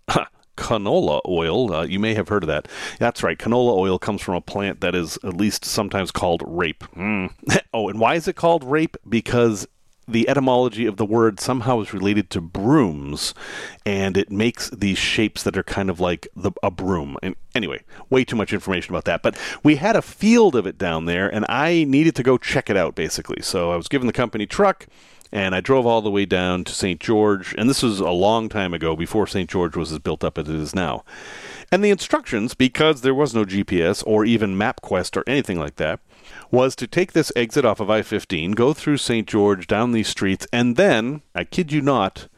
canola 0.56 1.20
oil. 1.28 1.72
Uh, 1.74 1.82
you 1.84 1.98
may 1.98 2.14
have 2.14 2.28
heard 2.28 2.44
of 2.44 2.48
that. 2.48 2.68
That's 2.98 3.22
right. 3.22 3.38
Canola 3.38 3.76
oil 3.76 3.98
comes 3.98 4.22
from 4.22 4.34
a 4.34 4.40
plant 4.40 4.80
that 4.80 4.94
is 4.94 5.18
at 5.24 5.36
least 5.36 5.64
sometimes 5.64 6.10
called 6.10 6.42
rape. 6.46 6.84
Mm. 6.96 7.32
oh, 7.74 7.88
and 7.88 7.98
why 8.00 8.14
is 8.14 8.28
it 8.28 8.36
called 8.36 8.64
rape? 8.64 8.96
Because 9.08 9.66
the 10.08 10.28
etymology 10.28 10.86
of 10.86 10.96
the 10.96 11.04
word 11.04 11.38
somehow 11.38 11.80
is 11.80 11.94
related 11.94 12.28
to 12.30 12.40
brooms, 12.40 13.34
and 13.86 14.16
it 14.16 14.30
makes 14.30 14.68
these 14.70 14.98
shapes 14.98 15.42
that 15.44 15.56
are 15.56 15.62
kind 15.62 15.88
of 15.88 16.00
like 16.00 16.26
the, 16.34 16.50
a 16.62 16.70
broom. 16.70 17.16
And 17.22 17.36
anyway, 17.54 17.82
way 18.10 18.24
too 18.24 18.36
much 18.36 18.52
information 18.52 18.92
about 18.92 19.04
that. 19.04 19.22
But 19.22 19.38
we 19.62 19.76
had 19.76 19.96
a 19.96 20.02
field 20.02 20.56
of 20.56 20.66
it 20.66 20.76
down 20.76 21.04
there, 21.04 21.32
and 21.32 21.46
I 21.48 21.84
needed 21.84 22.16
to 22.16 22.22
go 22.22 22.36
check 22.36 22.68
it 22.68 22.76
out, 22.76 22.94
basically. 22.94 23.42
So 23.42 23.70
I 23.70 23.76
was 23.76 23.88
given 23.88 24.06
the 24.06 24.12
company 24.12 24.46
truck 24.46 24.86
and 25.32 25.54
I 25.54 25.60
drove 25.60 25.86
all 25.86 26.02
the 26.02 26.10
way 26.10 26.26
down 26.26 26.62
to 26.64 26.74
St. 26.74 27.00
George, 27.00 27.54
and 27.56 27.68
this 27.68 27.82
was 27.82 28.00
a 28.00 28.10
long 28.10 28.50
time 28.50 28.74
ago 28.74 28.94
before 28.94 29.26
St. 29.26 29.48
George 29.48 29.76
was 29.76 29.90
as 29.90 29.98
built 29.98 30.22
up 30.22 30.36
as 30.36 30.48
it 30.48 30.54
is 30.54 30.74
now. 30.74 31.04
And 31.72 31.82
the 31.82 31.90
instructions, 31.90 32.54
because 32.54 33.00
there 33.00 33.14
was 33.14 33.34
no 33.34 33.46
GPS 33.46 34.04
or 34.06 34.26
even 34.26 34.58
MapQuest 34.58 35.16
or 35.16 35.24
anything 35.26 35.58
like 35.58 35.76
that, 35.76 36.00
was 36.50 36.76
to 36.76 36.86
take 36.86 37.12
this 37.12 37.32
exit 37.34 37.64
off 37.64 37.80
of 37.80 37.88
I 37.88 38.02
15, 38.02 38.52
go 38.52 38.74
through 38.74 38.98
St. 38.98 39.26
George, 39.26 39.66
down 39.66 39.92
these 39.92 40.08
streets, 40.08 40.46
and 40.52 40.76
then, 40.76 41.22
I 41.34 41.44
kid 41.44 41.72
you 41.72 41.80
not, 41.80 42.28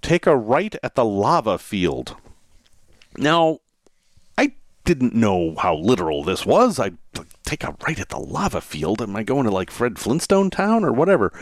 take 0.00 0.26
a 0.26 0.36
right 0.36 0.76
at 0.84 0.94
the 0.94 1.04
lava 1.04 1.58
field. 1.58 2.16
Now, 3.16 3.58
I 4.38 4.52
didn't 4.84 5.14
know 5.14 5.56
how 5.58 5.74
literal 5.74 6.22
this 6.22 6.46
was. 6.46 6.78
I'd 6.78 6.96
take 7.44 7.64
a 7.64 7.74
right 7.88 7.98
at 7.98 8.10
the 8.10 8.20
lava 8.20 8.60
field. 8.60 9.02
Am 9.02 9.16
I 9.16 9.24
going 9.24 9.44
to 9.46 9.50
like 9.50 9.72
Fred 9.72 9.98
Flintstone 9.98 10.50
town 10.50 10.84
or 10.84 10.92
whatever? 10.92 11.32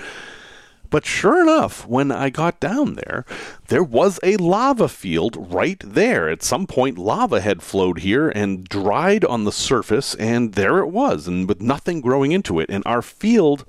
But 0.90 1.04
sure 1.04 1.42
enough, 1.42 1.87
when 1.87 2.11
I 2.11 2.30
got 2.30 2.61
down 2.61 2.95
there, 2.95 3.25
there 3.68 3.83
was 3.83 4.18
a 4.23 4.37
lava 4.37 4.88
field 4.88 5.52
right 5.52 5.83
there. 5.85 6.28
At 6.28 6.42
some 6.42 6.66
point, 6.66 6.97
lava 6.97 7.40
had 7.40 7.62
flowed 7.62 8.00
here 8.00 8.30
and 8.30 8.64
dried 8.64 9.25
on 9.25 9.45
the 9.45 9.52
surface, 9.52 10.14
and 10.14 10.54
there 10.54 10.78
it 10.78 10.88
was, 10.88 11.28
and 11.28 11.49
with 11.49 11.61
nothing 11.61 12.00
growing 12.00 12.33
into 12.33 12.59
it. 12.59 12.71
And 12.71 12.83
our 12.87 13.02
field 13.02 13.64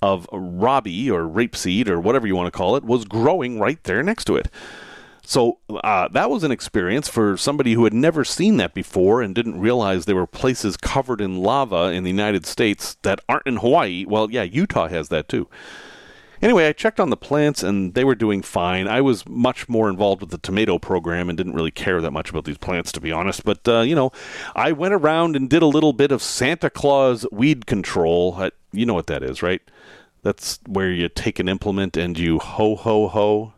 of 0.00 0.26
rabi 0.32 1.10
or 1.10 1.22
rapeseed 1.22 1.88
or 1.88 2.00
whatever 2.00 2.26
you 2.26 2.34
want 2.34 2.52
to 2.52 2.56
call 2.56 2.76
it 2.76 2.84
was 2.84 3.04
growing 3.04 3.60
right 3.60 3.82
there 3.84 4.02
next 4.02 4.24
to 4.24 4.36
it. 4.36 4.48
So 5.24 5.58
uh, 5.70 6.08
that 6.08 6.30
was 6.30 6.42
an 6.42 6.50
experience 6.50 7.08
for 7.08 7.36
somebody 7.36 7.74
who 7.74 7.84
had 7.84 7.94
never 7.94 8.24
seen 8.24 8.56
that 8.56 8.74
before 8.74 9.22
and 9.22 9.34
didn't 9.34 9.60
realize 9.60 10.04
there 10.04 10.16
were 10.16 10.26
places 10.26 10.76
covered 10.76 11.20
in 11.20 11.42
lava 11.42 11.92
in 11.92 12.02
the 12.02 12.10
United 12.10 12.44
States 12.44 12.96
that 13.02 13.20
aren't 13.28 13.46
in 13.46 13.58
Hawaii. 13.58 14.04
Well, 14.04 14.30
yeah, 14.30 14.42
Utah 14.42 14.88
has 14.88 15.08
that 15.10 15.28
too. 15.28 15.48
Anyway, 16.42 16.66
I 16.66 16.72
checked 16.72 16.98
on 16.98 17.10
the 17.10 17.16
plants 17.16 17.62
and 17.62 17.94
they 17.94 18.02
were 18.02 18.16
doing 18.16 18.42
fine. 18.42 18.88
I 18.88 19.00
was 19.00 19.26
much 19.28 19.68
more 19.68 19.88
involved 19.88 20.20
with 20.20 20.30
the 20.30 20.38
tomato 20.38 20.76
program 20.78 21.28
and 21.28 21.38
didn't 21.38 21.54
really 21.54 21.70
care 21.70 22.00
that 22.00 22.10
much 22.10 22.30
about 22.30 22.44
these 22.44 22.58
plants, 22.58 22.90
to 22.92 23.00
be 23.00 23.12
honest. 23.12 23.44
But, 23.44 23.66
uh, 23.68 23.80
you 23.82 23.94
know, 23.94 24.10
I 24.56 24.72
went 24.72 24.92
around 24.92 25.36
and 25.36 25.48
did 25.48 25.62
a 25.62 25.66
little 25.66 25.92
bit 25.92 26.10
of 26.10 26.20
Santa 26.20 26.68
Claus 26.68 27.24
weed 27.30 27.66
control. 27.66 28.34
I, 28.36 28.50
you 28.72 28.84
know 28.84 28.94
what 28.94 29.06
that 29.06 29.22
is, 29.22 29.40
right? 29.40 29.62
That's 30.22 30.58
where 30.66 30.90
you 30.90 31.08
take 31.08 31.38
an 31.38 31.48
implement 31.48 31.96
and 31.96 32.18
you 32.18 32.40
ho, 32.40 32.74
ho, 32.74 33.06
ho 33.06 33.54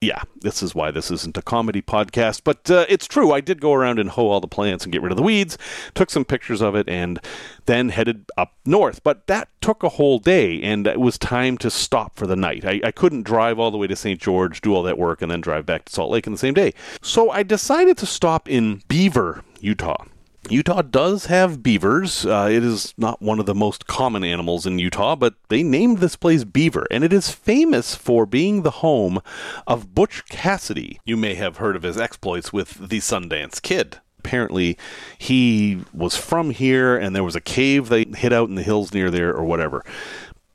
yeah, 0.00 0.22
this 0.42 0.62
is 0.62 0.76
why 0.76 0.92
this 0.92 1.10
isn't 1.10 1.36
a 1.36 1.42
comedy 1.42 1.82
podcast, 1.82 2.42
but 2.44 2.70
uh, 2.70 2.86
it's 2.88 3.08
true. 3.08 3.32
I 3.32 3.40
did 3.40 3.60
go 3.60 3.72
around 3.72 3.98
and 3.98 4.10
hoe 4.10 4.28
all 4.28 4.40
the 4.40 4.46
plants 4.46 4.84
and 4.84 4.92
get 4.92 5.02
rid 5.02 5.10
of 5.10 5.16
the 5.16 5.24
weeds, 5.24 5.58
took 5.94 6.08
some 6.08 6.24
pictures 6.24 6.60
of 6.60 6.76
it, 6.76 6.88
and 6.88 7.18
then 7.66 7.88
headed 7.88 8.26
up 8.36 8.54
north. 8.64 9.02
But 9.02 9.26
that 9.26 9.48
took 9.60 9.82
a 9.82 9.88
whole 9.88 10.20
day, 10.20 10.62
and 10.62 10.86
it 10.86 11.00
was 11.00 11.18
time 11.18 11.58
to 11.58 11.70
stop 11.70 12.16
for 12.16 12.28
the 12.28 12.36
night. 12.36 12.64
I, 12.64 12.80
I 12.84 12.92
couldn't 12.92 13.24
drive 13.24 13.58
all 13.58 13.72
the 13.72 13.76
way 13.76 13.88
to 13.88 13.96
St. 13.96 14.20
George, 14.20 14.60
do 14.60 14.72
all 14.72 14.84
that 14.84 14.98
work, 14.98 15.20
and 15.20 15.32
then 15.32 15.40
drive 15.40 15.66
back 15.66 15.86
to 15.86 15.92
Salt 15.92 16.12
Lake 16.12 16.28
in 16.28 16.32
the 16.32 16.38
same 16.38 16.54
day. 16.54 16.74
So 17.02 17.30
I 17.30 17.42
decided 17.42 17.96
to 17.98 18.06
stop 18.06 18.48
in 18.48 18.82
Beaver, 18.86 19.42
Utah. 19.60 20.04
Utah 20.50 20.82
does 20.82 21.26
have 21.26 21.62
beavers. 21.62 22.24
Uh, 22.24 22.48
it 22.50 22.64
is 22.64 22.94
not 22.96 23.20
one 23.20 23.38
of 23.38 23.46
the 23.46 23.54
most 23.54 23.86
common 23.86 24.24
animals 24.24 24.66
in 24.66 24.78
Utah, 24.78 25.14
but 25.16 25.34
they 25.48 25.62
named 25.62 25.98
this 25.98 26.16
place 26.16 26.44
Beaver, 26.44 26.86
and 26.90 27.04
it 27.04 27.12
is 27.12 27.30
famous 27.30 27.94
for 27.94 28.24
being 28.26 28.62
the 28.62 28.70
home 28.70 29.20
of 29.66 29.94
Butch 29.94 30.24
Cassidy. 30.26 31.00
You 31.04 31.16
may 31.16 31.34
have 31.34 31.58
heard 31.58 31.76
of 31.76 31.82
his 31.82 31.98
exploits 31.98 32.52
with 32.52 32.88
the 32.88 32.98
Sundance 32.98 33.60
Kid. 33.60 33.98
Apparently, 34.18 34.76
he 35.18 35.80
was 35.92 36.16
from 36.16 36.50
here, 36.50 36.96
and 36.96 37.14
there 37.14 37.24
was 37.24 37.36
a 37.36 37.40
cave 37.40 37.88
they 37.88 38.04
hid 38.04 38.32
out 38.32 38.48
in 38.48 38.54
the 38.54 38.62
hills 38.62 38.92
near 38.92 39.10
there, 39.10 39.34
or 39.34 39.44
whatever. 39.44 39.84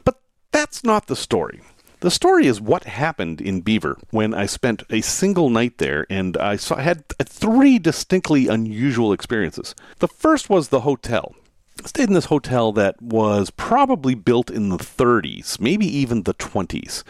But 0.03 0.19
that's 0.51 0.83
not 0.83 1.07
the 1.07 1.15
story. 1.15 1.61
The 2.03 2.11
story 2.11 2.47
is 2.47 2.59
what 2.59 2.83
happened 2.83 3.39
in 3.39 3.61
Beaver 3.61 3.97
when 4.11 4.33
I 4.33 4.45
spent 4.45 4.83
a 4.89 4.99
single 4.99 5.49
night 5.49 5.77
there 5.77 6.05
and 6.09 6.35
I 6.35 6.57
saw, 6.57 6.75
had 6.75 7.05
three 7.23 7.79
distinctly 7.79 8.49
unusual 8.49 9.13
experiences. 9.13 9.73
The 9.99 10.09
first 10.09 10.49
was 10.49 10.67
the 10.67 10.81
hotel. 10.81 11.33
I 11.81 11.87
stayed 11.87 12.09
in 12.09 12.13
this 12.13 12.25
hotel 12.25 12.73
that 12.73 13.01
was 13.01 13.51
probably 13.51 14.15
built 14.15 14.51
in 14.51 14.67
the 14.67 14.77
30s, 14.77 15.61
maybe 15.61 15.85
even 15.85 16.23
the 16.23 16.33
20s. 16.33 17.03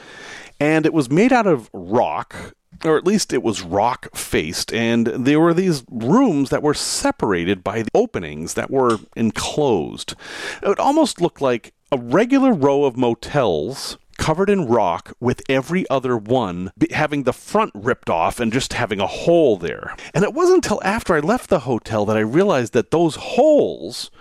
And 0.60 0.86
it 0.86 0.94
was 0.94 1.10
made 1.10 1.34
out 1.34 1.48
of 1.48 1.72
rock, 1.74 2.54
or 2.86 2.96
at 2.96 3.08
least 3.08 3.34
it 3.34 3.42
was 3.42 3.64
rock 3.64 4.16
faced, 4.16 4.72
and 4.72 5.08
there 5.08 5.40
were 5.40 5.56
these 5.56 5.84
rooms 5.90 6.52
that 6.52 6.62
were 6.62 6.76
separated 6.76 7.64
by 7.64 7.82
the 7.82 7.90
openings 7.96 8.54
that 8.54 8.70
were 8.70 9.00
enclosed. 9.16 10.14
It 10.62 10.78
almost 10.78 11.20
looked 11.20 11.42
like 11.42 11.74
a 11.92 11.98
regular 11.98 12.54
row 12.54 12.86
of 12.86 12.96
motels 12.96 13.98
covered 14.18 14.50
in 14.50 14.68
rock 14.68 15.14
with 15.20 15.42
every 15.50 15.90
other 15.90 16.18
one 16.18 16.72
having 16.92 17.24
the 17.24 17.34
front 17.34 17.72
ripped 17.74 18.10
off 18.10 18.40
and 18.40 18.54
just 18.54 18.74
having 18.74 19.00
a 19.00 19.08
hole 19.08 19.58
there. 19.58 19.96
And 20.14 20.24
it 20.24 20.34
wasn't 20.34 20.64
until 20.66 20.82
after 20.84 21.16
I 21.16 21.20
left 21.20 21.50
the 21.50 21.62
hotel 21.62 22.06
that 22.06 22.18
I 22.18 22.22
realized 22.22 22.74
that 22.74 22.92
those 22.92 23.16
holes 23.16 24.12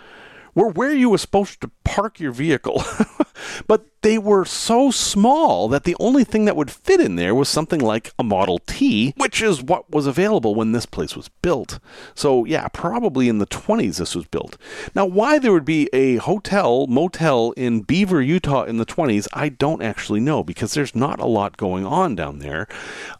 were 0.55 0.69
where 0.69 0.93
you 0.93 1.11
were 1.11 1.19
supposed 1.19 1.61
to 1.61 1.71
park 1.85 2.21
your 2.21 2.33
vehicle. 2.33 2.83
but 3.67 3.87
they 4.03 4.19
were 4.19 4.45
so 4.45 4.91
small 4.91 5.69
that 5.69 5.85
the 5.85 5.97
only 6.01 6.25
thing 6.25 6.45
that 6.45 6.57
would 6.57 6.71
fit 6.71 7.01
in 7.01 7.17
there 7.17 7.35
was 7.35 7.49
something 7.49 7.81
like 7.81 8.13
a 8.19 8.25
Model 8.25 8.59
T, 8.59 9.15
which 9.17 9.41
is 9.41 9.63
what 9.63 9.91
was 9.91 10.07
available 10.07 10.55
when 10.55 10.73
this 10.73 10.87
place 10.87 11.17
was 11.17 11.29
built. 11.41 11.79
So, 12.15 12.45
yeah, 12.45 12.69
probably 12.69 13.29
in 13.29 13.39
the 13.39 13.47
20s 13.47 13.99
this 13.99 14.15
was 14.15 14.27
built. 14.27 14.59
Now, 14.95 15.07
why 15.07 15.39
there 15.39 15.53
would 15.53 15.65
be 15.65 15.89
a 15.93 16.17
hotel, 16.17 16.87
motel 16.89 17.53
in 17.53 17.83
Beaver, 17.83 18.21
Utah 18.21 18.65
in 18.65 18.79
the 18.79 18.87
20s, 18.87 19.29
I 19.33 19.49
don't 19.49 19.83
actually 19.83 20.21
know 20.21 20.43
because 20.43 20.75
there's 20.75 20.95
not 20.95 21.21
a 21.21 21.27
lot 21.27 21.57
going 21.57 21.87
on 21.87 22.17
down 22.17 22.41
there 22.41 22.67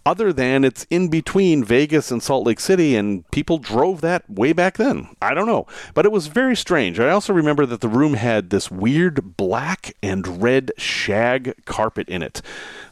other 0.05 0.33
than 0.33 0.65
it's 0.65 0.87
in 0.91 1.09
between 1.09 1.63
Vegas 1.63 2.11
and 2.11 2.23
Salt 2.23 2.47
Lake 2.47 2.61
City 2.61 2.97
and 2.97 3.29
people 3.31 3.59
drove 3.59 4.01
that 4.01 4.29
way 4.29 4.53
back 4.53 4.79
then. 4.79 5.09
I 5.23 5.35
don't 5.35 5.47
know. 5.47 5.67
But 5.95 6.07
it 6.07 6.13
was 6.13 6.27
very 6.27 6.57
strange. 6.57 6.99
I 6.99 7.11
also 7.11 7.33
remember 7.33 7.67
that 7.67 7.81
the 7.81 7.89
room 7.89 8.15
had 8.15 8.51
this 8.53 8.71
weird 8.71 9.37
black 9.37 9.97
and 10.03 10.41
red 10.41 10.71
shag 10.77 11.65
carpet 11.65 12.09
in 12.09 12.23
it. 12.23 12.41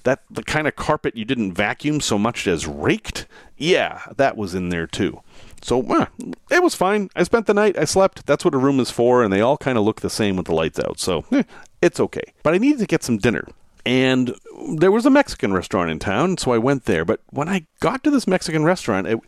That 0.03 0.23
the 0.29 0.43
kind 0.43 0.67
of 0.67 0.75
carpet 0.75 1.15
you 1.15 1.25
didn't 1.25 1.53
vacuum 1.53 2.01
so 2.01 2.19
much 2.19 2.49
as 2.49 2.67
raked. 2.67 3.27
Yeah, 3.57 4.01
that 4.17 4.37
was 4.37 4.55
in 4.55 4.71
there 4.71 4.89
too. 4.89 5.23
So 5.63 5.83
eh, 5.95 6.07
it 6.51 6.63
was 6.63 6.75
fine. 6.75 7.11
I 7.15 7.23
spent 7.23 7.47
the 7.47 7.55
night. 7.55 7.79
I 7.79 7.85
slept. 7.85 8.27
That's 8.27 8.45
what 8.45 8.55
a 8.55 8.59
room 8.59 8.81
is 8.81 8.91
for, 8.91 9.23
and 9.23 9.33
they 9.33 9.43
all 9.43 9.59
kind 9.59 9.79
of 9.79 9.85
look 9.85 10.01
the 10.01 10.11
same 10.11 10.37
with 10.37 10.47
the 10.47 10.55
lights 10.55 10.81
out. 10.81 10.99
So 10.99 11.25
eh, 11.31 11.45
it's 11.81 12.01
okay. 12.01 12.33
But 12.43 12.55
I 12.55 12.59
needed 12.59 12.81
to 12.81 12.87
get 12.87 13.05
some 13.05 13.19
dinner. 13.19 13.47
And 13.87 14.35
there 14.75 14.91
was 14.91 15.07
a 15.07 15.11
Mexican 15.11 15.55
restaurant 15.55 15.91
in 15.91 15.99
town, 15.99 16.37
so 16.37 16.53
I 16.53 16.59
went 16.59 16.85
there. 16.85 17.05
But 17.05 17.21
when 17.31 17.49
I 17.49 17.67
got 17.81 18.05
to 18.05 18.11
this 18.11 18.27
Mexican 18.27 18.65
restaurant, 18.65 19.07
it 19.07 19.19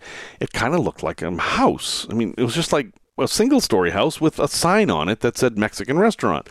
it 0.40 0.52
kind 0.52 0.74
of 0.74 0.80
looked 0.80 1.02
like 1.02 1.22
a 1.22 1.30
house. 1.36 2.06
I 2.10 2.14
mean, 2.14 2.34
it 2.38 2.42
was 2.42 2.54
just 2.54 2.72
like 2.72 2.88
a 3.18 3.28
single 3.28 3.60
story 3.60 3.90
house 3.90 4.20
with 4.20 4.38
a 4.38 4.48
sign 4.48 4.90
on 4.90 5.08
it 5.08 5.20
that 5.20 5.36
said 5.36 5.58
Mexican 5.58 5.98
restaurant. 5.98 6.48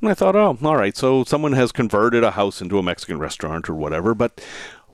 And 0.00 0.08
I 0.10 0.14
thought, 0.14 0.36
oh, 0.36 0.56
all 0.62 0.76
right, 0.76 0.96
so 0.96 1.24
someone 1.24 1.54
has 1.54 1.72
converted 1.72 2.22
a 2.22 2.32
house 2.32 2.62
into 2.62 2.78
a 2.78 2.82
Mexican 2.82 3.18
restaurant 3.18 3.68
or 3.68 3.74
whatever. 3.74 4.14
But 4.14 4.40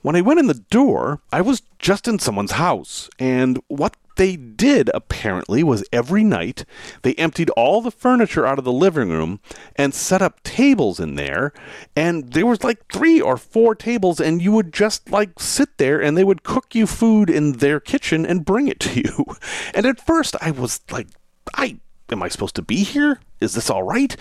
when 0.01 0.17
I 0.17 0.23
went 0.23 0.41
in 0.41 0.47
the 0.47 0.55
door, 0.55 1.21
I 1.31 1.43
was 1.43 1.63
just 1.79 2.09
in 2.09 2.19
someone's 2.19 2.53
house. 2.53 3.11
And 3.19 3.61
what 3.69 3.97
they 4.17 4.37
did 4.37 4.91
apparently 4.95 5.63
was 5.63 5.85
every 5.93 6.25
night 6.25 6.65
they 7.03 7.15
emptied 7.15 7.51
all 7.51 7.81
the 7.81 7.91
furniture 7.91 8.47
out 8.47 8.59
of 8.59 8.65
the 8.65 8.73
living 8.73 9.11
room 9.11 9.41
and 9.77 9.95
set 9.95 10.23
up 10.23 10.43
tables 10.43 11.01
in 11.01 11.15
there 11.15 11.53
and 11.97 12.33
there 12.33 12.47
was 12.47 12.65
like 12.65 12.93
three 12.93 13.21
or 13.21 13.37
four 13.37 13.75
tables 13.75 14.21
and 14.21 14.43
you 14.43 14.53
would 14.53 14.73
just 14.73 15.11
like 15.11 15.39
sit 15.39 15.79
there 15.79 16.01
and 16.01 16.17
they 16.17 16.25
would 16.25 16.43
cook 16.43 16.75
you 16.75 16.87
food 16.87 17.29
in 17.31 17.53
their 17.53 17.81
kitchen 17.81 18.25
and 18.25 18.45
bring 18.45 18.69
it 18.69 18.81
to 18.81 19.01
you. 19.01 19.25
And 19.75 19.87
at 19.87 20.05
first 20.05 20.37
i 20.41 20.51
was 20.51 20.81
like 20.91 21.09
i 21.55 21.79
am 22.11 22.23
i 22.23 22.29
supposed 22.29 22.55
to 22.57 22.63
be 22.63 22.85
here? 22.85 23.21
Is 23.41 23.55
this 23.55 23.71
all 23.71 23.83
right? 23.83 24.17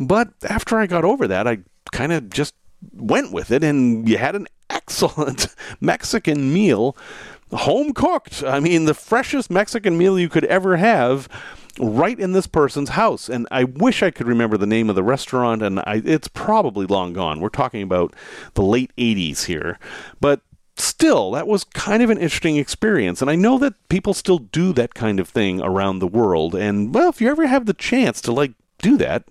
But 0.00 0.32
after 0.48 0.78
I 0.78 0.86
got 0.86 1.04
over 1.04 1.28
that, 1.28 1.46
I 1.46 1.58
kind 1.92 2.12
of 2.12 2.30
just 2.30 2.54
went 2.92 3.32
with 3.32 3.50
it, 3.50 3.62
and 3.62 4.08
you 4.08 4.18
had 4.18 4.34
an 4.34 4.46
excellent 4.70 5.46
Mexican 5.80 6.52
meal, 6.52 6.96
home 7.54 7.92
cooked. 7.92 8.42
I 8.42 8.60
mean, 8.60 8.84
the 8.84 8.94
freshest 8.94 9.50
Mexican 9.50 9.96
meal 9.96 10.18
you 10.18 10.28
could 10.28 10.44
ever 10.44 10.76
have 10.76 11.28
right 11.78 12.18
in 12.18 12.32
this 12.32 12.46
person's 12.46 12.90
house. 12.90 13.28
And 13.28 13.48
I 13.50 13.64
wish 13.64 14.02
I 14.02 14.10
could 14.10 14.26
remember 14.26 14.56
the 14.56 14.66
name 14.66 14.88
of 14.88 14.96
the 14.96 15.02
restaurant, 15.02 15.62
and 15.62 15.80
I, 15.80 16.02
it's 16.04 16.28
probably 16.28 16.86
long 16.86 17.12
gone. 17.12 17.40
We're 17.40 17.48
talking 17.48 17.82
about 17.82 18.14
the 18.54 18.62
late 18.62 18.92
80s 18.96 19.46
here. 19.46 19.78
But 20.20 20.40
still, 20.76 21.32
that 21.32 21.46
was 21.46 21.64
kind 21.64 22.02
of 22.02 22.10
an 22.10 22.18
interesting 22.18 22.56
experience. 22.56 23.20
And 23.20 23.30
I 23.30 23.34
know 23.34 23.58
that 23.58 23.74
people 23.88 24.14
still 24.14 24.38
do 24.38 24.72
that 24.74 24.94
kind 24.94 25.18
of 25.18 25.28
thing 25.28 25.60
around 25.60 25.98
the 25.98 26.06
world. 26.06 26.54
And, 26.54 26.94
well, 26.94 27.08
if 27.08 27.20
you 27.20 27.28
ever 27.30 27.46
have 27.46 27.66
the 27.66 27.74
chance 27.74 28.20
to, 28.22 28.32
like, 28.32 28.52
do 28.78 28.96
that, 28.98 29.24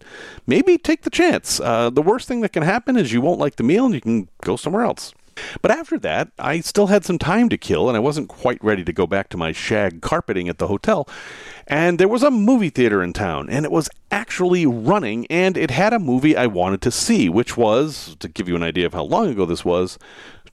maybe 0.48 0.78
take 0.78 1.04
the 1.04 1.10
chance. 1.10 1.60
Uh, 1.60 1.90
the 1.90 2.02
worst 2.02 2.28
thing 2.28 2.42
that 2.42 2.54
can 2.54 2.64
happen 2.64 2.98
is 2.98 3.14
you 3.14 3.22
won't 3.22 3.40
like 3.40 3.58
the 3.58 3.64
meal 3.64 3.86
and 3.86 3.94
you 3.94 4.02
can 4.02 4.28
go 4.42 4.56
somewhere 4.56 4.84
else. 4.84 5.14
But 5.62 5.72
after 5.72 5.98
that, 6.00 6.32
I 6.38 6.60
still 6.60 6.88
had 6.88 7.06
some 7.06 7.20
time 7.20 7.50
to 7.50 7.58
kill, 7.58 7.88
and 7.88 7.96
I 7.96 8.00
wasn't 8.00 8.30
quite 8.30 8.64
ready 8.64 8.84
to 8.84 8.94
go 8.94 9.08
back 9.08 9.30
to 9.30 9.38
my 9.38 9.52
shag 9.52 10.02
carpeting 10.02 10.50
at 10.50 10.58
the 10.58 10.68
hotel. 10.68 11.08
And 11.68 12.00
there 12.00 12.08
was 12.08 12.24
a 12.24 12.32
movie 12.32 12.70
theater 12.70 13.02
in 13.02 13.14
town, 13.14 13.50
and 13.50 13.66
it 13.66 13.72
was 13.72 13.90
actually 14.12 14.66
running, 14.66 15.26
and 15.28 15.58
it 15.58 15.72
had 15.72 15.94
a 15.94 16.00
movie 16.00 16.36
I 16.36 16.48
wanted 16.48 16.82
to 16.82 16.92
see, 16.92 17.30
which 17.30 17.58
was, 17.58 18.16
to 18.20 18.28
give 18.28 18.48
you 18.48 18.56
an 18.56 18.64
idea 18.64 18.86
of 18.86 18.94
how 18.94 19.04
long 19.04 19.28
ago 19.30 19.46
this 19.46 19.66
was, 19.66 19.98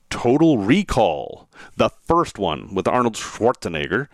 Total 0.09 0.59
Recall, 0.59 1.49
the 1.77 1.89
first 1.89 2.39
one 2.39 2.75
with 2.75 2.89
Arnold 2.89 3.15
Schwarzenegger. 3.15 4.09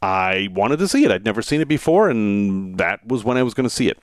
I 0.00 0.48
wanted 0.52 0.78
to 0.78 0.88
see 0.88 1.04
it. 1.04 1.10
I'd 1.10 1.24
never 1.24 1.42
seen 1.42 1.60
it 1.60 1.68
before, 1.68 2.08
and 2.08 2.78
that 2.78 3.06
was 3.06 3.24
when 3.24 3.36
I 3.36 3.42
was 3.42 3.54
going 3.54 3.68
to 3.68 3.74
see 3.74 3.88
it. 3.88 3.98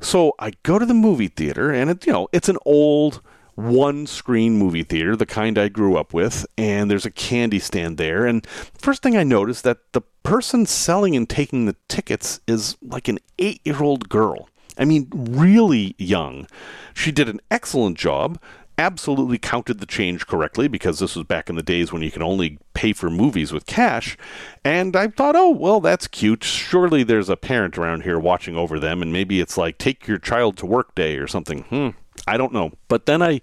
So 0.00 0.34
I 0.38 0.52
go 0.62 0.78
to 0.78 0.86
the 0.86 0.94
movie 0.94 1.28
theater, 1.28 1.70
and 1.70 1.90
it, 1.90 2.06
you 2.06 2.12
know, 2.12 2.28
it's 2.32 2.48
an 2.48 2.58
old 2.64 3.22
one 3.54 4.06
screen 4.06 4.58
movie 4.58 4.82
theater, 4.82 5.16
the 5.16 5.26
kind 5.26 5.58
I 5.58 5.68
grew 5.68 5.96
up 5.96 6.14
with, 6.14 6.46
and 6.56 6.90
there's 6.90 7.06
a 7.06 7.10
candy 7.10 7.58
stand 7.58 7.98
there. 7.98 8.26
And 8.26 8.46
first 8.78 9.02
thing 9.02 9.16
I 9.16 9.24
noticed 9.24 9.64
that 9.64 9.78
the 9.92 10.02
person 10.22 10.66
selling 10.66 11.16
and 11.16 11.28
taking 11.28 11.66
the 11.66 11.76
tickets 11.88 12.40
is 12.46 12.76
like 12.82 13.08
an 13.08 13.18
eight 13.38 13.60
year 13.64 13.82
old 13.82 14.08
girl. 14.08 14.48
I 14.78 14.84
mean, 14.84 15.08
really 15.12 15.94
young. 15.98 16.46
She 16.94 17.12
did 17.12 17.28
an 17.28 17.40
excellent 17.50 17.98
job 17.98 18.38
absolutely 18.78 19.38
counted 19.38 19.78
the 19.78 19.86
change 19.86 20.26
correctly 20.26 20.66
because 20.66 20.98
this 20.98 21.14
was 21.14 21.26
back 21.26 21.48
in 21.48 21.56
the 21.56 21.62
days 21.62 21.92
when 21.92 22.02
you 22.02 22.10
can 22.10 22.22
only 22.22 22.58
pay 22.74 22.92
for 22.92 23.10
movies 23.10 23.52
with 23.52 23.66
cash. 23.66 24.16
And 24.64 24.96
I 24.96 25.08
thought, 25.08 25.36
oh, 25.36 25.50
well, 25.50 25.80
that's 25.80 26.08
cute. 26.08 26.42
Surely 26.42 27.02
there's 27.02 27.28
a 27.28 27.36
parent 27.36 27.76
around 27.76 28.02
here 28.02 28.18
watching 28.18 28.56
over 28.56 28.80
them, 28.80 29.02
and 29.02 29.12
maybe 29.12 29.40
it's 29.40 29.56
like 29.56 29.78
take 29.78 30.06
your 30.06 30.18
child 30.18 30.56
to 30.58 30.66
work 30.66 30.94
day 30.94 31.16
or 31.16 31.26
something. 31.26 31.62
Hmm, 31.64 31.90
I 32.26 32.36
don't 32.36 32.52
know. 32.52 32.72
But 32.88 33.06
then 33.06 33.22
I 33.22 33.40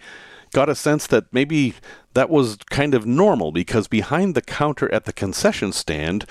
got 0.51 0.69
a 0.69 0.75
sense 0.75 1.07
that 1.07 1.25
maybe 1.31 1.75
that 2.13 2.29
was 2.29 2.57
kind 2.69 2.93
of 2.93 3.05
normal 3.05 3.51
because 3.51 3.87
behind 3.87 4.33
the 4.35 4.41
counter 4.41 4.91
at 4.93 5.05
the 5.05 5.13
concession 5.13 5.71
stand 5.71 6.25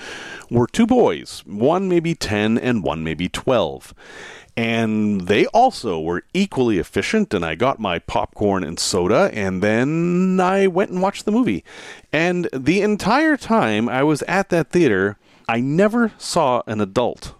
were 0.49 0.67
two 0.67 0.85
boys, 0.85 1.43
one 1.45 1.87
maybe 1.87 2.15
10 2.15 2.57
and 2.57 2.83
one 2.83 3.03
maybe 3.03 3.29
12 3.29 3.93
and 4.57 5.21
they 5.21 5.45
also 5.47 6.01
were 6.01 6.23
equally 6.33 6.79
efficient 6.79 7.33
and 7.33 7.45
i 7.45 7.55
got 7.55 7.79
my 7.79 7.97
popcorn 7.97 8.61
and 8.61 8.77
soda 8.77 9.29
and 9.31 9.63
then 9.63 10.37
i 10.41 10.67
went 10.67 10.91
and 10.91 11.01
watched 11.01 11.23
the 11.23 11.31
movie. 11.31 11.63
And 12.11 12.49
the 12.51 12.81
entire 12.81 13.37
time 13.37 13.87
i 13.87 14.03
was 14.03 14.21
at 14.23 14.49
that 14.49 14.69
theater 14.69 15.17
i 15.47 15.61
never 15.61 16.11
saw 16.17 16.61
an 16.67 16.81
adult. 16.81 17.35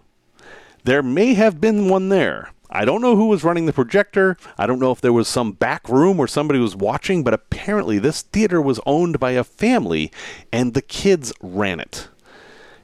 There 0.84 1.02
may 1.02 1.34
have 1.34 1.60
been 1.60 1.90
one 1.90 2.08
there 2.08 2.52
I 2.72 2.84
don't 2.84 3.02
know 3.02 3.16
who 3.16 3.26
was 3.26 3.42
running 3.42 3.66
the 3.66 3.72
projector. 3.72 4.36
I 4.56 4.66
don't 4.66 4.78
know 4.78 4.92
if 4.92 5.00
there 5.00 5.12
was 5.12 5.26
some 5.26 5.52
back 5.52 5.88
room 5.88 6.16
where 6.16 6.28
somebody 6.28 6.60
was 6.60 6.76
watching, 6.76 7.24
but 7.24 7.34
apparently 7.34 7.98
this 7.98 8.22
theater 8.22 8.62
was 8.62 8.80
owned 8.86 9.18
by 9.18 9.32
a 9.32 9.42
family 9.42 10.12
and 10.52 10.72
the 10.72 10.82
kids 10.82 11.32
ran 11.40 11.80
it. 11.80 12.08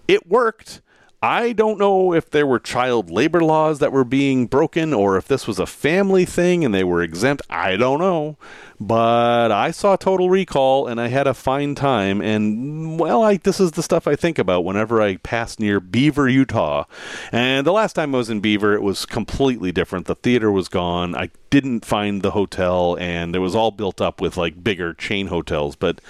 It 0.08 0.28
worked. 0.28 0.80
I 1.22 1.52
don't 1.52 1.78
know 1.78 2.12
if 2.12 2.28
there 2.28 2.46
were 2.46 2.58
child 2.58 3.10
labor 3.10 3.40
laws 3.40 3.78
that 3.78 3.90
were 3.90 4.04
being 4.04 4.46
broken 4.46 4.92
or 4.92 5.16
if 5.16 5.26
this 5.26 5.46
was 5.46 5.58
a 5.58 5.66
family 5.66 6.26
thing 6.26 6.64
and 6.64 6.74
they 6.74 6.84
were 6.84 7.02
exempt. 7.02 7.42
I 7.48 7.76
don't 7.76 8.00
know. 8.00 8.36
But 8.78 9.50
I 9.50 9.70
saw 9.70 9.96
Total 9.96 10.28
Recall 10.28 10.86
and 10.86 11.00
I 11.00 11.08
had 11.08 11.26
a 11.26 11.32
fine 11.32 11.74
time. 11.74 12.20
And, 12.20 13.00
well, 13.00 13.22
I, 13.22 13.38
this 13.38 13.58
is 13.58 13.72
the 13.72 13.82
stuff 13.82 14.06
I 14.06 14.14
think 14.14 14.38
about 14.38 14.64
whenever 14.64 15.00
I 15.00 15.16
pass 15.16 15.58
near 15.58 15.80
Beaver, 15.80 16.28
Utah. 16.28 16.84
And 17.32 17.66
the 17.66 17.72
last 17.72 17.94
time 17.94 18.14
I 18.14 18.18
was 18.18 18.28
in 18.28 18.40
Beaver, 18.40 18.74
it 18.74 18.82
was 18.82 19.06
completely 19.06 19.72
different. 19.72 20.06
The 20.06 20.16
theater 20.16 20.52
was 20.52 20.68
gone. 20.68 21.16
I 21.16 21.30
didn't 21.48 21.86
find 21.86 22.20
the 22.20 22.32
hotel 22.32 22.96
and 23.00 23.34
it 23.34 23.38
was 23.38 23.54
all 23.54 23.70
built 23.70 24.02
up 24.02 24.20
with 24.20 24.36
like 24.36 24.62
bigger 24.62 24.92
chain 24.92 25.28
hotels. 25.28 25.76
But, 25.76 26.02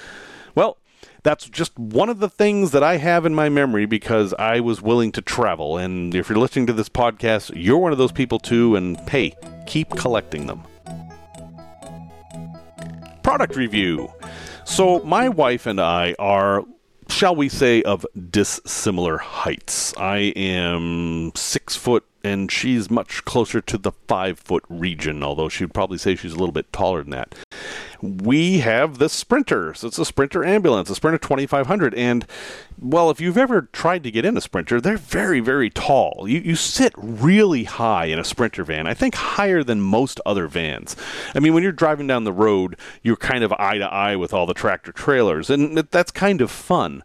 that's 1.27 1.49
just 1.49 1.77
one 1.77 2.09
of 2.09 2.21
the 2.21 2.31
things 2.31 2.71
that 2.71 2.85
I 2.85 2.99
have 2.99 3.27
in 3.27 3.35
my 3.35 3.49
memory 3.49 3.85
because 3.85 4.33
I 4.35 4.61
was 4.61 4.81
willing 4.81 5.11
to 5.13 5.21
travel. 5.21 5.77
And 5.77 6.15
if 6.15 6.29
you're 6.29 6.39
listening 6.39 6.69
to 6.69 6.73
this 6.73 6.89
podcast, 6.89 7.51
you're 7.53 7.79
one 7.79 7.91
of 7.91 7.99
those 7.99 8.13
people 8.13 8.39
too. 8.39 8.77
And 8.77 8.97
hey, 9.11 9.35
keep 9.67 9.91
collecting 9.91 10.47
them. 10.47 10.63
Product 13.25 13.57
review. 13.57 14.13
So, 14.65 15.01
my 15.01 15.29
wife 15.29 15.67
and 15.67 15.81
I 15.81 16.15
are 16.21 16.65
shall 17.09 17.35
we 17.37 17.49
say, 17.49 17.83
of 17.83 18.07
dissimilar 18.31 19.19
heights. 19.19 19.95
I 19.97 20.33
am 20.37 21.33
six 21.35 21.77
foot, 21.77 22.05
and 22.27 22.51
she's 22.51 22.91
much 22.91 23.25
closer 23.25 23.61
to 23.61 23.79
the 23.79 23.93
five 24.09 24.39
foot 24.39 24.65
region, 24.69 25.23
although 25.23 25.49
she'd 25.49 25.75
probably 25.75 25.99
say 25.99 26.15
she's 26.15 26.33
a 26.33 26.39
little 26.39 26.53
bit 26.53 26.73
taller 26.73 27.03
than 27.03 27.11
that 27.11 27.35
we 28.01 28.59
have 28.59 28.99
the 28.99 29.09
Sprinter. 29.09 29.75
So 29.75 29.89
it's 29.89 29.99
a 29.99 30.05
Sprinter 30.05 30.45
ambulance, 30.45 30.91
a 30.91 30.95
Sprinter 30.95 31.19
2500. 31.19 31.95
And, 31.95 32.27
well, 32.79 33.11
if 33.11 33.21
you've 33.21 33.39
ever 33.39 33.63
tried 33.73 34.03
to 34.05 34.11
get 34.11 34.25
in 34.25 34.37
a 34.37 34.41
Sprinter, 34.41 34.81
they're 34.81 34.97
very, 34.97 35.41
very 35.41 35.71
tall. 35.71 36.27
You, 36.29 36.41
you 36.41 36.55
sit 36.55 36.93
really 36.97 37.65
high 37.65 38.07
in 38.07 38.19
a 38.19 38.25
Sprinter 38.25 38.65
van, 38.65 38.87
I 38.87 38.95
think 38.95 39.15
higher 39.15 39.63
than 39.63 39.81
most 39.81 40.21
other 40.27 40.47
vans. 40.47 40.97
I 41.35 41.41
mean, 41.41 41.55
when 41.55 41.63
you're 41.63 41.73
driving 41.73 42.07
down 42.07 42.25
the 42.25 42.33
road, 42.33 42.77
you're 43.03 43.17
kind 43.17 43.45
of 43.45 43.53
eye 43.53 43.79
to 43.79 43.87
eye 43.87 44.17
with 44.17 44.33
all 44.33 44.47
the 44.47 44.55
tractor 44.55 44.93
trailers, 44.93 45.51
and 45.51 45.77
that's 45.79 46.11
kind 46.11 46.41
of 46.41 46.51
fun. 46.51 47.03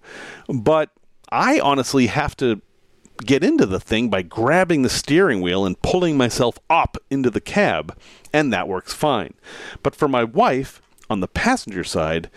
But 0.47 0.89
I 1.31 1.59
honestly 1.59 2.07
have 2.07 2.35
to 2.37 2.61
get 3.17 3.43
into 3.43 3.65
the 3.65 3.79
thing 3.79 4.09
by 4.09 4.21
grabbing 4.21 4.81
the 4.81 4.89
steering 4.89 5.41
wheel 5.41 5.65
and 5.65 5.81
pulling 5.81 6.17
myself 6.17 6.57
up 6.69 6.97
into 7.09 7.29
the 7.29 7.41
cab, 7.41 7.97
and 8.33 8.51
that 8.51 8.67
works 8.67 8.93
fine. 8.93 9.33
But 9.83 9.95
for 9.95 10.07
my 10.07 10.23
wife, 10.23 10.81
on 11.09 11.19
the 11.19 11.27
passenger 11.27 11.83
side, 11.83 12.29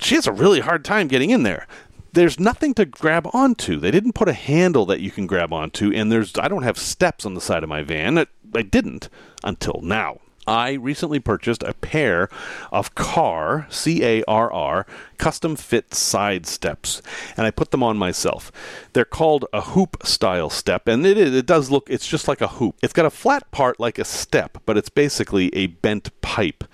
she 0.00 0.14
has 0.14 0.26
a 0.26 0.32
really 0.32 0.60
hard 0.60 0.84
time 0.84 1.08
getting 1.08 1.30
in 1.30 1.42
there. 1.42 1.66
There's 2.12 2.40
nothing 2.40 2.74
to 2.74 2.84
grab 2.84 3.28
onto. 3.32 3.78
They 3.78 3.90
didn't 3.90 4.14
put 4.14 4.28
a 4.28 4.32
handle 4.32 4.84
that 4.86 5.00
you 5.00 5.10
can 5.10 5.26
grab 5.26 5.52
onto, 5.52 5.92
and 5.92 6.10
there's 6.10 6.36
I 6.38 6.48
don't 6.48 6.64
have 6.64 6.78
steps 6.78 7.24
on 7.24 7.34
the 7.34 7.40
side 7.40 7.62
of 7.62 7.68
my 7.68 7.82
van. 7.82 8.18
I 8.54 8.62
didn't 8.62 9.08
until 9.44 9.80
now. 9.82 10.20
I 10.50 10.72
recently 10.72 11.20
purchased 11.20 11.62
a 11.62 11.74
pair 11.74 12.28
of 12.72 12.96
Carr, 12.96 13.68
C 13.70 14.02
A 14.02 14.24
R 14.26 14.52
R, 14.52 14.84
custom 15.16 15.54
fit 15.54 15.94
side 15.94 16.44
steps, 16.44 17.00
and 17.36 17.46
I 17.46 17.52
put 17.52 17.70
them 17.70 17.84
on 17.84 17.96
myself. 17.96 18.50
They're 18.92 19.04
called 19.04 19.44
a 19.52 19.60
hoop 19.60 20.04
style 20.04 20.50
step, 20.50 20.88
and 20.88 21.06
it, 21.06 21.16
it 21.16 21.46
does 21.46 21.70
look, 21.70 21.88
it's 21.88 22.08
just 22.08 22.26
like 22.26 22.40
a 22.40 22.48
hoop. 22.48 22.74
It's 22.82 22.92
got 22.92 23.06
a 23.06 23.10
flat 23.10 23.48
part 23.52 23.78
like 23.78 24.00
a 24.00 24.04
step, 24.04 24.58
but 24.66 24.76
it's 24.76 24.88
basically 24.88 25.54
a 25.54 25.68
bent 25.68 26.10
pipe 26.20 26.64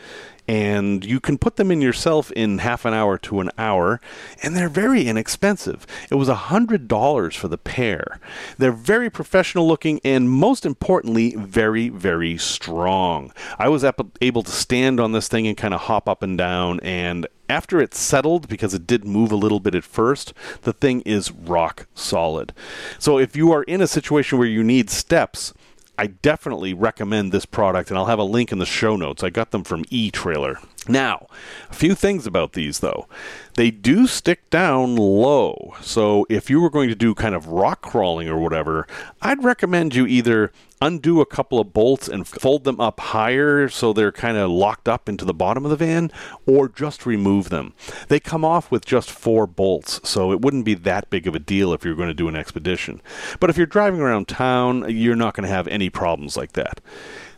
and 0.48 1.04
you 1.04 1.20
can 1.20 1.38
put 1.38 1.56
them 1.56 1.70
in 1.70 1.80
yourself 1.80 2.30
in 2.32 2.58
half 2.58 2.84
an 2.84 2.94
hour 2.94 3.18
to 3.18 3.40
an 3.40 3.50
hour, 3.58 4.00
and 4.42 4.56
they're 4.56 4.68
very 4.68 5.06
inexpensive. 5.06 5.86
It 6.10 6.14
was 6.14 6.28
a 6.28 6.34
hundred 6.34 6.88
dollars 6.88 7.34
for 7.34 7.48
the 7.48 7.58
pair. 7.58 8.18
They're 8.58 8.72
very 8.72 9.10
professional 9.10 9.66
looking, 9.66 10.00
and 10.04 10.30
most 10.30 10.66
importantly, 10.66 11.34
very 11.36 11.88
very 11.88 12.38
strong. 12.38 13.32
I 13.58 13.68
was 13.68 13.84
able 14.20 14.42
to 14.42 14.50
stand 14.50 15.00
on 15.00 15.12
this 15.12 15.28
thing 15.28 15.46
and 15.46 15.56
kind 15.56 15.74
of 15.74 15.82
hop 15.82 16.08
up 16.08 16.22
and 16.22 16.36
down, 16.36 16.80
and 16.80 17.26
after 17.48 17.80
it 17.80 17.94
settled, 17.94 18.48
because 18.48 18.74
it 18.74 18.86
did 18.86 19.04
move 19.04 19.30
a 19.30 19.36
little 19.36 19.60
bit 19.60 19.74
at 19.74 19.84
first, 19.84 20.32
the 20.62 20.72
thing 20.72 21.00
is 21.02 21.30
rock 21.30 21.86
solid. 21.94 22.52
So 22.98 23.18
if 23.18 23.36
you 23.36 23.52
are 23.52 23.62
in 23.62 23.80
a 23.80 23.86
situation 23.86 24.38
where 24.38 24.48
you 24.48 24.64
need 24.64 24.90
steps, 24.90 25.54
I 25.98 26.08
definitely 26.08 26.74
recommend 26.74 27.32
this 27.32 27.46
product, 27.46 27.90
and 27.90 27.98
I'll 27.98 28.06
have 28.06 28.18
a 28.18 28.24
link 28.24 28.52
in 28.52 28.58
the 28.58 28.66
show 28.66 28.96
notes. 28.96 29.22
I 29.22 29.30
got 29.30 29.50
them 29.50 29.64
from 29.64 29.84
E 29.90 30.10
Trailer. 30.10 30.58
Now, 30.88 31.26
a 31.70 31.74
few 31.74 31.94
things 31.94 32.26
about 32.26 32.52
these 32.52 32.78
though. 32.78 33.08
They 33.54 33.70
do 33.70 34.06
stick 34.06 34.48
down 34.50 34.96
low. 34.96 35.74
So 35.80 36.26
if 36.28 36.48
you 36.48 36.60
were 36.60 36.70
going 36.70 36.88
to 36.88 36.94
do 36.94 37.14
kind 37.14 37.34
of 37.34 37.48
rock 37.48 37.82
crawling 37.82 38.28
or 38.28 38.38
whatever, 38.38 38.86
I'd 39.20 39.42
recommend 39.42 39.94
you 39.94 40.06
either 40.06 40.52
undo 40.80 41.20
a 41.20 41.26
couple 41.26 41.58
of 41.58 41.72
bolts 41.72 42.08
and 42.08 42.26
fold 42.26 42.64
them 42.64 42.80
up 42.80 43.00
higher 43.00 43.68
so 43.68 43.92
they're 43.92 44.12
kind 44.12 44.36
of 44.36 44.50
locked 44.50 44.88
up 44.88 45.08
into 45.08 45.24
the 45.24 45.34
bottom 45.34 45.64
of 45.64 45.70
the 45.70 45.76
van 45.76 46.10
or 46.46 46.68
just 46.68 47.06
remove 47.06 47.48
them. 47.48 47.72
They 48.08 48.20
come 48.20 48.44
off 48.44 48.70
with 48.70 48.84
just 48.84 49.10
four 49.10 49.46
bolts, 49.46 50.00
so 50.08 50.32
it 50.32 50.40
wouldn't 50.40 50.64
be 50.64 50.74
that 50.74 51.10
big 51.10 51.26
of 51.26 51.34
a 51.34 51.40
deal 51.40 51.72
if 51.72 51.84
you're 51.84 51.94
going 51.94 52.08
to 52.08 52.14
do 52.14 52.28
an 52.28 52.36
expedition. 52.36 53.00
But 53.40 53.50
if 53.50 53.56
you're 53.56 53.66
driving 53.66 54.00
around 54.00 54.28
town, 54.28 54.86
you're 54.88 55.16
not 55.16 55.34
going 55.34 55.46
to 55.46 55.54
have 55.54 55.68
any 55.68 55.90
problems 55.90 56.36
like 56.36 56.52
that. 56.52 56.80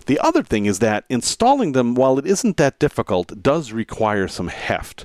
The 0.07 0.19
other 0.21 0.43
thing 0.43 0.65
is 0.65 0.79
that 0.79 1.05
installing 1.11 1.73
them, 1.73 1.95
while 1.95 2.19
it 2.19 2.27
isn't 2.27 2.57
that 2.57 2.79
difficult, 2.79 3.43
does 3.43 3.73
require 3.73 4.27
some 4.27 4.49
heft 4.49 5.05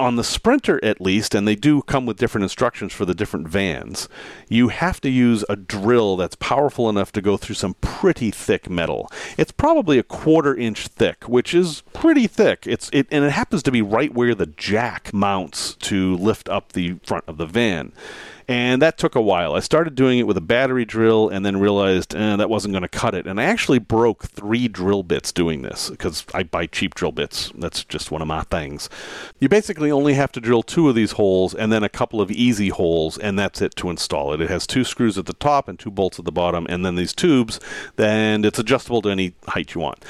on 0.00 0.16
the 0.16 0.24
Sprinter 0.24 0.82
at 0.82 1.00
least, 1.00 1.34
and 1.34 1.46
they 1.46 1.54
do 1.54 1.82
come 1.82 2.06
with 2.06 2.16
different 2.16 2.42
instructions 2.42 2.92
for 2.92 3.04
the 3.04 3.14
different 3.14 3.46
vans, 3.46 4.08
you 4.48 4.68
have 4.68 5.00
to 5.02 5.10
use 5.10 5.44
a 5.48 5.56
drill 5.56 6.16
that's 6.16 6.36
powerful 6.36 6.88
enough 6.88 7.12
to 7.12 7.20
go 7.20 7.36
through 7.36 7.54
some 7.54 7.74
pretty 7.82 8.30
thick 8.30 8.70
metal. 8.70 9.10
It's 9.36 9.52
probably 9.52 9.98
a 9.98 10.02
quarter 10.02 10.56
inch 10.56 10.88
thick, 10.88 11.24
which 11.28 11.54
is 11.54 11.82
pretty 11.92 12.26
thick. 12.26 12.66
It's 12.66 12.88
it 12.92 13.06
and 13.10 13.24
it 13.24 13.32
happens 13.32 13.62
to 13.64 13.70
be 13.70 13.82
right 13.82 14.12
where 14.12 14.34
the 14.34 14.46
jack 14.46 15.12
mounts 15.12 15.74
to 15.76 16.16
lift 16.16 16.48
up 16.48 16.72
the 16.72 16.94
front 17.04 17.24
of 17.28 17.36
the 17.36 17.46
van. 17.46 17.92
And 18.50 18.82
that 18.82 18.98
took 18.98 19.14
a 19.14 19.20
while. 19.20 19.54
I 19.54 19.60
started 19.60 19.94
doing 19.94 20.18
it 20.18 20.26
with 20.26 20.36
a 20.36 20.40
battery 20.40 20.84
drill 20.84 21.28
and 21.28 21.46
then 21.46 21.60
realized 21.60 22.16
eh, 22.16 22.34
that 22.34 22.50
wasn't 22.50 22.72
going 22.72 22.82
to 22.82 22.88
cut 22.88 23.14
it. 23.14 23.24
And 23.24 23.40
I 23.40 23.44
actually 23.44 23.78
broke 23.78 24.24
three 24.24 24.66
drill 24.66 25.04
bits 25.04 25.30
doing 25.30 25.62
this 25.62 25.88
because 25.88 26.24
I 26.34 26.42
buy 26.42 26.66
cheap 26.66 26.96
drill 26.96 27.12
bits. 27.12 27.52
That's 27.54 27.84
just 27.84 28.10
one 28.10 28.20
of 28.20 28.26
my 28.26 28.42
things. 28.42 28.90
You 29.38 29.48
basically 29.48 29.92
only 29.92 30.14
have 30.14 30.32
to 30.32 30.40
drill 30.40 30.64
two 30.64 30.88
of 30.88 30.96
these 30.96 31.12
holes 31.12 31.54
and 31.54 31.72
then 31.72 31.84
a 31.84 31.88
couple 31.88 32.20
of 32.20 32.32
easy 32.32 32.70
holes, 32.70 33.16
and 33.18 33.38
that's 33.38 33.62
it 33.62 33.76
to 33.76 33.88
install 33.88 34.34
it. 34.34 34.40
It 34.40 34.50
has 34.50 34.66
two 34.66 34.82
screws 34.82 35.16
at 35.16 35.26
the 35.26 35.32
top 35.34 35.68
and 35.68 35.78
two 35.78 35.92
bolts 35.92 36.18
at 36.18 36.24
the 36.24 36.32
bottom, 36.32 36.66
and 36.68 36.84
then 36.84 36.96
these 36.96 37.12
tubes, 37.12 37.60
and 37.96 38.44
it's 38.44 38.58
adjustable 38.58 39.00
to 39.02 39.10
any 39.10 39.32
height 39.46 39.76
you 39.76 39.80
want. 39.80 40.04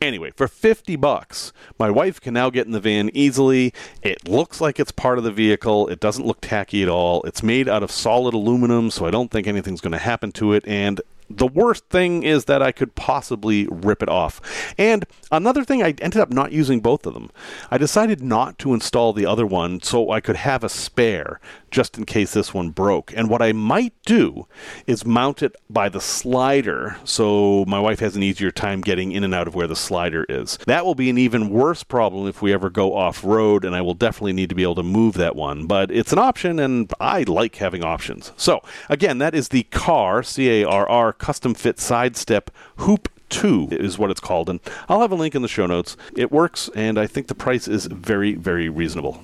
Anyway, 0.00 0.32
for 0.34 0.48
50 0.48 0.96
bucks, 0.96 1.52
my 1.78 1.90
wife 1.90 2.22
can 2.22 2.32
now 2.32 2.48
get 2.48 2.64
in 2.64 2.72
the 2.72 2.80
van 2.80 3.10
easily. 3.12 3.74
It 4.02 4.26
looks 4.26 4.58
like 4.58 4.80
it's 4.80 4.92
part 4.92 5.18
of 5.18 5.24
the 5.24 5.30
vehicle. 5.30 5.88
It 5.88 6.00
doesn't 6.00 6.26
look 6.26 6.40
tacky 6.40 6.82
at 6.82 6.88
all. 6.88 7.22
It's 7.24 7.42
made 7.42 7.68
out 7.68 7.82
of 7.82 7.90
solid 7.90 8.32
aluminum, 8.32 8.90
so 8.90 9.04
I 9.04 9.10
don't 9.10 9.30
think 9.30 9.46
anything's 9.46 9.82
going 9.82 9.92
to 9.92 9.98
happen 9.98 10.32
to 10.32 10.54
it. 10.54 10.66
And 10.66 11.02
the 11.28 11.46
worst 11.46 11.84
thing 11.90 12.22
is 12.22 12.46
that 12.46 12.60
I 12.62 12.72
could 12.72 12.94
possibly 12.94 13.68
rip 13.70 14.02
it 14.02 14.08
off. 14.08 14.40
And 14.76 15.04
another 15.30 15.64
thing, 15.64 15.82
I 15.82 15.94
ended 16.00 16.16
up 16.16 16.30
not 16.30 16.50
using 16.50 16.80
both 16.80 17.06
of 17.06 17.14
them. 17.14 17.30
I 17.70 17.78
decided 17.78 18.22
not 18.22 18.58
to 18.60 18.74
install 18.74 19.12
the 19.12 19.26
other 19.26 19.46
one 19.46 19.80
so 19.80 20.10
I 20.10 20.20
could 20.20 20.36
have 20.36 20.64
a 20.64 20.68
spare 20.68 21.40
just 21.70 21.98
in 21.98 22.04
case 22.04 22.32
this 22.32 22.54
one 22.54 22.70
broke. 22.70 23.12
And 23.16 23.28
what 23.28 23.42
I 23.42 23.52
might 23.52 23.94
do 24.04 24.46
is 24.86 25.04
mount 25.04 25.42
it 25.42 25.56
by 25.68 25.88
the 25.88 26.00
slider 26.00 26.96
so 27.04 27.64
my 27.66 27.78
wife 27.78 28.00
has 28.00 28.16
an 28.16 28.22
easier 28.22 28.50
time 28.50 28.80
getting 28.80 29.12
in 29.12 29.24
and 29.24 29.34
out 29.34 29.48
of 29.48 29.54
where 29.54 29.66
the 29.66 29.76
slider 29.76 30.24
is. 30.28 30.58
That 30.66 30.84
will 30.84 30.94
be 30.94 31.10
an 31.10 31.18
even 31.18 31.50
worse 31.50 31.82
problem 31.82 32.26
if 32.28 32.42
we 32.42 32.52
ever 32.52 32.70
go 32.70 32.94
off 32.94 33.24
road, 33.24 33.64
and 33.64 33.74
I 33.74 33.80
will 33.80 33.94
definitely 33.94 34.32
need 34.32 34.48
to 34.48 34.54
be 34.54 34.62
able 34.62 34.74
to 34.76 34.82
move 34.82 35.14
that 35.14 35.36
one. 35.36 35.66
But 35.66 35.90
it's 35.90 36.12
an 36.12 36.18
option, 36.18 36.58
and 36.58 36.92
I 37.00 37.22
like 37.22 37.56
having 37.56 37.84
options. 37.84 38.32
So, 38.36 38.60
again, 38.88 39.18
that 39.18 39.34
is 39.34 39.48
the 39.48 39.64
CARR, 39.64 40.22
C 40.22 40.62
A 40.62 40.64
R 40.64 40.88
R, 40.88 41.12
custom 41.12 41.54
fit 41.54 41.78
sidestep 41.78 42.50
hoop 42.76 43.08
2 43.30 43.68
is 43.70 43.96
what 43.96 44.10
it's 44.10 44.18
called 44.18 44.50
and 44.50 44.58
I'll 44.88 45.02
have 45.02 45.12
a 45.12 45.14
link 45.14 45.36
in 45.36 45.42
the 45.42 45.48
show 45.48 45.66
notes. 45.66 45.96
It 46.16 46.32
works 46.32 46.68
and 46.74 46.98
I 46.98 47.06
think 47.06 47.28
the 47.28 47.34
price 47.34 47.68
is 47.68 47.86
very 47.86 48.34
very 48.34 48.68
reasonable. 48.68 49.22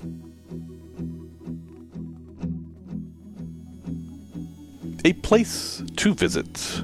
A 5.06 5.12
place 5.12 5.84
to 5.98 6.14
visit. 6.14 6.82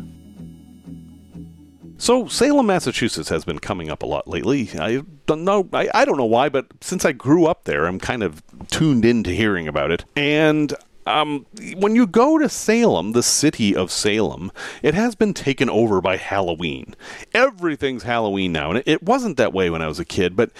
So 1.97 2.29
Salem, 2.29 2.67
Massachusetts 2.67 3.29
has 3.31 3.45
been 3.45 3.59
coming 3.59 3.91
up 3.91 4.05
a 4.05 4.07
lot 4.07 4.29
lately. 4.29 4.71
I 4.79 5.03
don't 5.27 5.43
know 5.43 5.69
I, 5.73 5.91
I 5.93 6.05
don't 6.05 6.19
know 6.19 6.25
why, 6.25 6.49
but 6.49 6.67
since 6.81 7.05
I 7.05 7.11
grew 7.11 7.47
up 7.47 7.65
there, 7.65 7.85
I'm 7.85 7.99
kind 7.99 8.23
of 8.23 8.41
tuned 8.69 9.05
into 9.05 9.33
hearing 9.33 9.67
about 9.67 9.91
it. 9.91 10.05
And 10.15 10.73
um, 11.05 11.47
when 11.75 11.97
you 11.97 12.07
go 12.07 12.39
to 12.39 12.49
Salem, 12.49 13.11
the 13.11 13.25
city 13.25 13.75
of 13.75 13.91
Salem, 13.91 14.53
it 14.85 14.95
has 14.95 15.17
been 15.17 15.35
taken 15.35 15.69
over 15.69 16.01
by 16.01 16.17
Halloween. 16.17 16.95
Everything's 17.35 18.05
Halloween 18.05 18.53
now, 18.53 18.69
and 18.71 18.79
it, 18.79 18.85
it 18.87 19.03
wasn't 19.03 19.37
that 19.39 19.53
way 19.53 19.69
when 19.69 19.83
I 19.83 19.89
was 19.89 19.99
a 19.99 20.05
kid. 20.05 20.37
But 20.37 20.53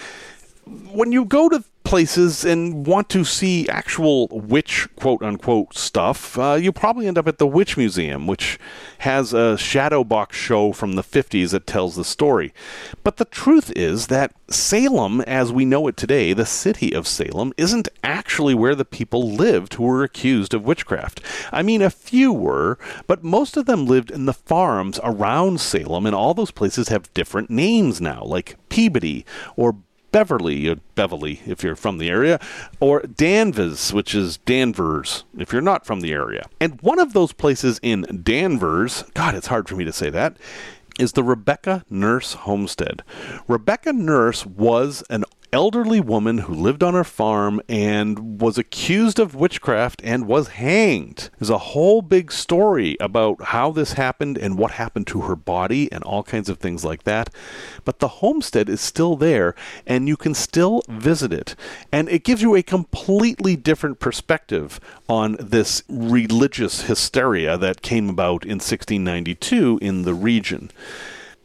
when 0.65 1.13
you 1.13 1.23
go 1.23 1.47
to 1.47 1.63
places 1.83 2.45
and 2.45 2.85
want 2.85 3.09
to 3.09 3.23
see 3.23 3.67
actual 3.69 4.27
witch 4.29 4.87
quote 4.95 5.21
unquote 5.21 5.75
stuff, 5.75 6.37
uh, 6.37 6.53
you 6.53 6.71
probably 6.71 7.07
end 7.07 7.17
up 7.17 7.27
at 7.27 7.37
the 7.37 7.47
Witch 7.47 7.77
Museum, 7.77 8.27
which 8.27 8.59
has 8.99 9.33
a 9.33 9.57
shadow 9.57 10.03
box 10.03 10.37
show 10.37 10.71
from 10.71 10.93
the 10.93 11.03
50s 11.03 11.51
that 11.51 11.67
tells 11.67 11.95
the 11.95 12.03
story. 12.03 12.53
But 13.03 13.17
the 13.17 13.25
truth 13.25 13.71
is 13.75 14.07
that 14.07 14.33
Salem, 14.49 15.21
as 15.21 15.51
we 15.51 15.65
know 15.65 15.87
it 15.87 15.97
today, 15.97 16.33
the 16.33 16.45
city 16.45 16.93
of 16.93 17.07
Salem, 17.07 17.53
isn't 17.57 17.89
actually 18.03 18.53
where 18.53 18.75
the 18.75 18.85
people 18.85 19.31
lived 19.31 19.73
who 19.73 19.83
were 19.83 20.03
accused 20.03 20.53
of 20.53 20.63
witchcraft. 20.63 21.21
I 21.51 21.63
mean, 21.63 21.81
a 21.81 21.89
few 21.89 22.31
were, 22.31 22.77
but 23.07 23.23
most 23.23 23.57
of 23.57 23.65
them 23.65 23.85
lived 23.85 24.11
in 24.11 24.25
the 24.25 24.33
farms 24.33 24.99
around 25.03 25.59
Salem, 25.59 26.05
and 26.05 26.15
all 26.15 26.33
those 26.33 26.51
places 26.51 26.89
have 26.89 27.13
different 27.13 27.49
names 27.49 27.99
now, 27.99 28.23
like 28.23 28.57
Peabody 28.69 29.25
or 29.55 29.75
Beverly, 30.13 30.69
or 30.69 30.77
Beverly 30.95 31.41
if 31.45 31.63
you're 31.63 31.75
from 31.75 31.97
the 31.97 32.09
area, 32.09 32.39
or 32.79 33.01
Danvers, 33.01 33.91
which 33.91 34.15
is 34.15 34.37
Danvers 34.37 35.25
if 35.37 35.51
you're 35.51 35.61
not 35.61 35.85
from 35.85 35.99
the 35.99 36.13
area. 36.13 36.45
And 36.61 36.81
one 36.81 36.99
of 36.99 37.11
those 37.11 37.33
places 37.33 37.79
in 37.83 38.21
Danvers, 38.23 39.03
God, 39.13 39.35
it's 39.35 39.47
hard 39.47 39.67
for 39.67 39.75
me 39.75 39.83
to 39.83 39.91
say 39.91 40.09
that, 40.11 40.37
is 40.99 41.13
the 41.13 41.23
Rebecca 41.23 41.83
Nurse 41.89 42.33
Homestead. 42.33 43.01
Rebecca 43.47 43.91
Nurse 43.91 44.45
was 44.45 45.03
an 45.09 45.25
elderly 45.53 46.01
woman 46.01 46.39
who 46.39 46.53
lived 46.53 46.81
on 46.81 46.95
her 46.95 47.03
farm 47.03 47.61
and 47.69 48.41
was 48.41 48.57
accused 48.57 49.19
of 49.19 49.35
witchcraft 49.35 50.01
and 50.03 50.27
was 50.27 50.49
hanged. 50.49 51.29
There's 51.37 51.51
a 51.51 51.59
whole 51.59 52.01
big 52.01 52.31
story 52.31 52.97
about 52.99 53.41
how 53.43 53.71
this 53.71 53.93
happened 53.93 54.37
and 54.37 54.57
what 54.57 54.71
happened 54.71 55.05
to 55.07 55.21
her 55.21 55.35
body 55.35 55.91
and 55.91 56.03
all 56.03 56.23
kinds 56.23 56.49
of 56.49 56.57
things 56.57 56.83
like 56.83 57.03
that. 57.03 57.29
But 57.85 57.99
the 57.99 58.07
homestead 58.07 58.67
is 58.67 58.81
still 58.81 59.15
there 59.15 59.53
and 59.85 60.07
you 60.07 60.17
can 60.17 60.33
still 60.33 60.81
visit 60.89 61.31
it. 61.31 61.55
And 61.91 62.09
it 62.09 62.23
gives 62.23 62.41
you 62.41 62.55
a 62.55 62.63
completely 62.63 63.55
different 63.55 63.99
perspective 63.99 64.79
on 65.07 65.37
this 65.39 65.83
religious 65.87 66.83
hysteria 66.83 67.57
that 67.59 67.83
came 67.83 68.09
about 68.09 68.43
in 68.43 68.57
1692 68.57 69.77
in 69.83 70.01
the 70.01 70.15
region. 70.15 70.71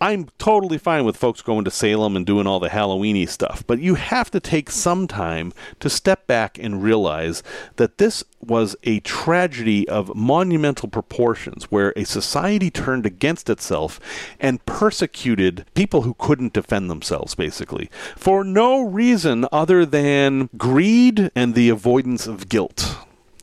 I'm 0.01 0.29
totally 0.39 0.79
fine 0.79 1.05
with 1.05 1.17
folks 1.17 1.43
going 1.43 1.65
to 1.65 1.73
Salem 1.73 2.15
and 2.15 2.25
doing 2.25 2.47
all 2.47 2.61
the 2.61 2.69
Halloweeny 2.69 3.29
stuff, 3.29 3.65
but 3.67 3.81
you 3.81 3.97
have 3.97 4.31
to 4.31 4.39
take 4.39 4.71
some 4.71 5.09
time 5.09 5.53
to 5.81 5.91
step 5.91 6.27
back 6.29 6.57
and 6.57 6.83
realize 6.83 7.43
that 7.77 7.99
this 7.99 8.23
was 8.41 8.77
a 8.85 9.01
tragedy 9.01 9.89
of 9.89 10.15
monumental 10.15 10.89
proportions 10.89 11.65
where 11.65 11.93
a 11.97 12.05
society 12.05 12.71
turned 12.71 13.07
against 13.07 13.51
itself 13.51 13.99
and 14.39 14.65
persecuted 14.67 15.67
people 15.75 16.03
who 16.03 16.15
couldn't 16.15 16.53
defend 16.53 16.89
themselves 16.89 17.35
basically 17.35 17.91
for 18.17 18.45
no 18.45 18.81
reason 18.81 19.47
other 19.51 19.85
than 19.85 20.49
greed 20.57 21.31
and 21.35 21.57
the 21.57 21.69
avoidance 21.69 22.29
of 22.29 22.49
guilt. 22.49 22.97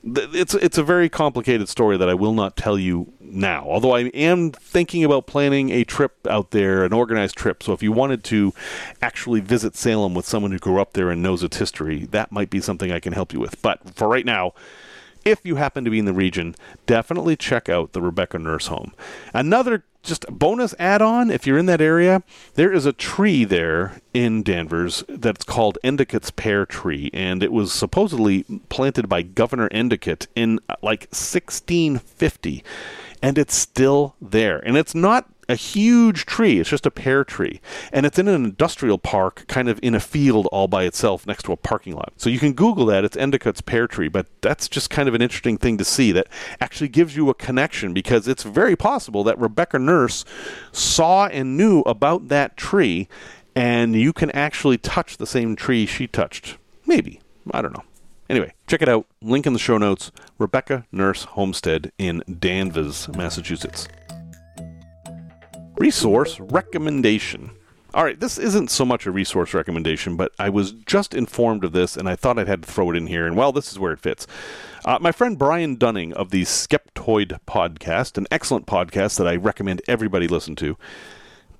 It's 0.05 0.53
it's 0.53 0.77
a 0.77 0.83
very 0.83 1.09
complicated 1.09 1.67
story 1.67 1.97
that 1.97 2.07
I 2.07 2.13
will 2.13 2.33
not 2.33 2.55
tell 2.55 2.77
you 2.77 3.11
now. 3.35 3.65
Although 3.67 3.95
I 3.95 4.01
am 4.07 4.51
thinking 4.51 5.03
about 5.03 5.27
planning 5.27 5.69
a 5.69 5.83
trip 5.83 6.25
out 6.27 6.51
there, 6.51 6.83
an 6.83 6.93
organized 6.93 7.35
trip. 7.35 7.61
So 7.61 7.73
if 7.73 7.83
you 7.83 7.91
wanted 7.91 8.23
to 8.25 8.53
actually 9.01 9.41
visit 9.41 9.75
Salem 9.75 10.13
with 10.13 10.25
someone 10.25 10.51
who 10.51 10.59
grew 10.59 10.79
up 10.79 10.93
there 10.93 11.09
and 11.09 11.21
knows 11.21 11.43
its 11.43 11.57
history, 11.57 12.05
that 12.05 12.31
might 12.31 12.49
be 12.49 12.61
something 12.61 12.91
I 12.91 12.99
can 12.99 13.13
help 13.13 13.33
you 13.33 13.39
with. 13.39 13.61
But 13.61 13.95
for 13.95 14.07
right 14.07 14.25
now, 14.25 14.53
if 15.25 15.43
you 15.43 15.55
happen 15.55 15.83
to 15.83 15.89
be 15.89 15.99
in 15.99 16.05
the 16.05 16.13
region, 16.13 16.55
definitely 16.85 17.35
check 17.35 17.67
out 17.67 17.93
the 17.93 18.01
Rebecca 18.01 18.37
Nurse 18.37 18.67
Home. 18.67 18.93
Another 19.33 19.83
just 20.05 20.25
bonus 20.27 20.73
add-on 20.77 21.31
if 21.31 21.45
you're 21.45 21.57
in 21.57 21.65
that 21.65 21.81
area 21.81 22.21
there 22.53 22.71
is 22.71 22.85
a 22.85 22.93
tree 22.93 23.43
there 23.43 23.99
in 24.13 24.43
danvers 24.43 25.03
that's 25.09 25.43
called 25.43 25.79
endicott's 25.83 26.29
pear 26.29 26.65
tree 26.65 27.09
and 27.11 27.41
it 27.41 27.51
was 27.51 27.73
supposedly 27.73 28.43
planted 28.69 29.09
by 29.09 29.21
governor 29.23 29.67
endicott 29.71 30.27
in 30.35 30.59
uh, 30.69 30.75
like 30.81 31.07
1650 31.09 32.63
and 33.25 33.39
it's 33.39 33.55
still 33.55 34.15
there. 34.21 34.59
And 34.59 34.77
it's 34.77 34.93
not 34.93 35.27
a 35.49 35.55
huge 35.55 36.27
tree. 36.27 36.59
It's 36.59 36.69
just 36.69 36.85
a 36.85 36.91
pear 36.91 37.23
tree. 37.23 37.59
And 37.91 38.05
it's 38.05 38.19
in 38.19 38.27
an 38.27 38.45
industrial 38.45 38.99
park, 38.99 39.45
kind 39.47 39.67
of 39.67 39.79
in 39.81 39.95
a 39.95 39.99
field 39.99 40.45
all 40.51 40.67
by 40.67 40.83
itself 40.83 41.25
next 41.25 41.41
to 41.45 41.51
a 41.51 41.57
parking 41.57 41.95
lot. 41.95 42.13
So 42.17 42.29
you 42.29 42.37
can 42.37 42.53
Google 42.53 42.85
that. 42.85 43.03
It's 43.03 43.17
Endicott's 43.17 43.61
pear 43.61 43.87
tree. 43.87 44.09
But 44.09 44.27
that's 44.41 44.69
just 44.69 44.91
kind 44.91 45.09
of 45.09 45.15
an 45.15 45.23
interesting 45.23 45.57
thing 45.57 45.75
to 45.79 45.83
see 45.83 46.11
that 46.11 46.27
actually 46.61 46.87
gives 46.87 47.15
you 47.15 47.27
a 47.31 47.33
connection 47.33 47.95
because 47.95 48.27
it's 48.27 48.43
very 48.43 48.75
possible 48.75 49.23
that 49.23 49.39
Rebecca 49.39 49.79
Nurse 49.79 50.23
saw 50.71 51.25
and 51.25 51.57
knew 51.57 51.79
about 51.81 52.27
that 52.27 52.57
tree 52.57 53.07
and 53.55 53.95
you 53.95 54.13
can 54.13 54.29
actually 54.31 54.77
touch 54.77 55.17
the 55.17 55.25
same 55.25 55.55
tree 55.55 55.87
she 55.87 56.05
touched. 56.05 56.59
Maybe. 56.85 57.21
I 57.49 57.63
don't 57.63 57.73
know. 57.73 57.85
Anyway, 58.29 58.53
check 58.67 58.81
it 58.81 58.89
out. 58.89 59.05
Link 59.21 59.45
in 59.45 59.53
the 59.53 59.59
show 59.59 59.77
notes. 59.77 60.11
Rebecca 60.39 60.85
Nurse 60.91 61.23
Homestead 61.23 61.91
in 61.97 62.23
Danvers, 62.39 63.07
Massachusetts. 63.09 63.87
Resource 65.77 66.39
recommendation. 66.39 67.51
All 67.93 68.03
right, 68.03 68.19
this 68.19 68.37
isn't 68.37 68.71
so 68.71 68.83
much 68.83 69.05
a 69.05 69.11
resource 69.11 69.53
recommendation, 69.53 70.17
but 70.17 70.33
I 70.37 70.49
was 70.49 70.73
just 70.73 71.13
informed 71.13 71.63
of 71.63 71.71
this 71.71 71.95
and 71.95 72.09
I 72.09 72.15
thought 72.17 72.37
I'd 72.37 72.47
had 72.47 72.63
to 72.63 72.71
throw 72.71 72.91
it 72.91 72.97
in 72.97 73.07
here, 73.07 73.25
and 73.25 73.37
well, 73.37 73.53
this 73.53 73.71
is 73.71 73.79
where 73.79 73.93
it 73.93 74.01
fits. 74.01 74.27
Uh, 74.83 74.97
my 74.99 75.13
friend 75.13 75.37
Brian 75.37 75.77
Dunning 75.77 76.11
of 76.11 76.29
the 76.29 76.41
Skeptoid 76.41 77.39
podcast, 77.47 78.17
an 78.17 78.27
excellent 78.31 78.65
podcast 78.65 79.17
that 79.17 79.27
I 79.27 79.37
recommend 79.37 79.81
everybody 79.87 80.27
listen 80.27 80.57
to, 80.57 80.77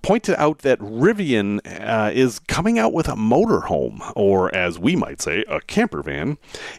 pointed 0.06 0.36
out 0.36 0.60
that 0.60 0.78
Rivian 0.78 1.60
uh, 1.66 2.12
is 2.14 2.38
coming 2.38 2.78
out 2.78 2.94
with 2.94 3.08
a 3.08 3.16
motorhome, 3.16 4.14
or 4.16 4.54
as 4.54 4.78
we 4.78 4.96
might 4.96 5.20
say, 5.20 5.44
a 5.48 5.60
camper 5.62 6.04
van, 6.04 6.38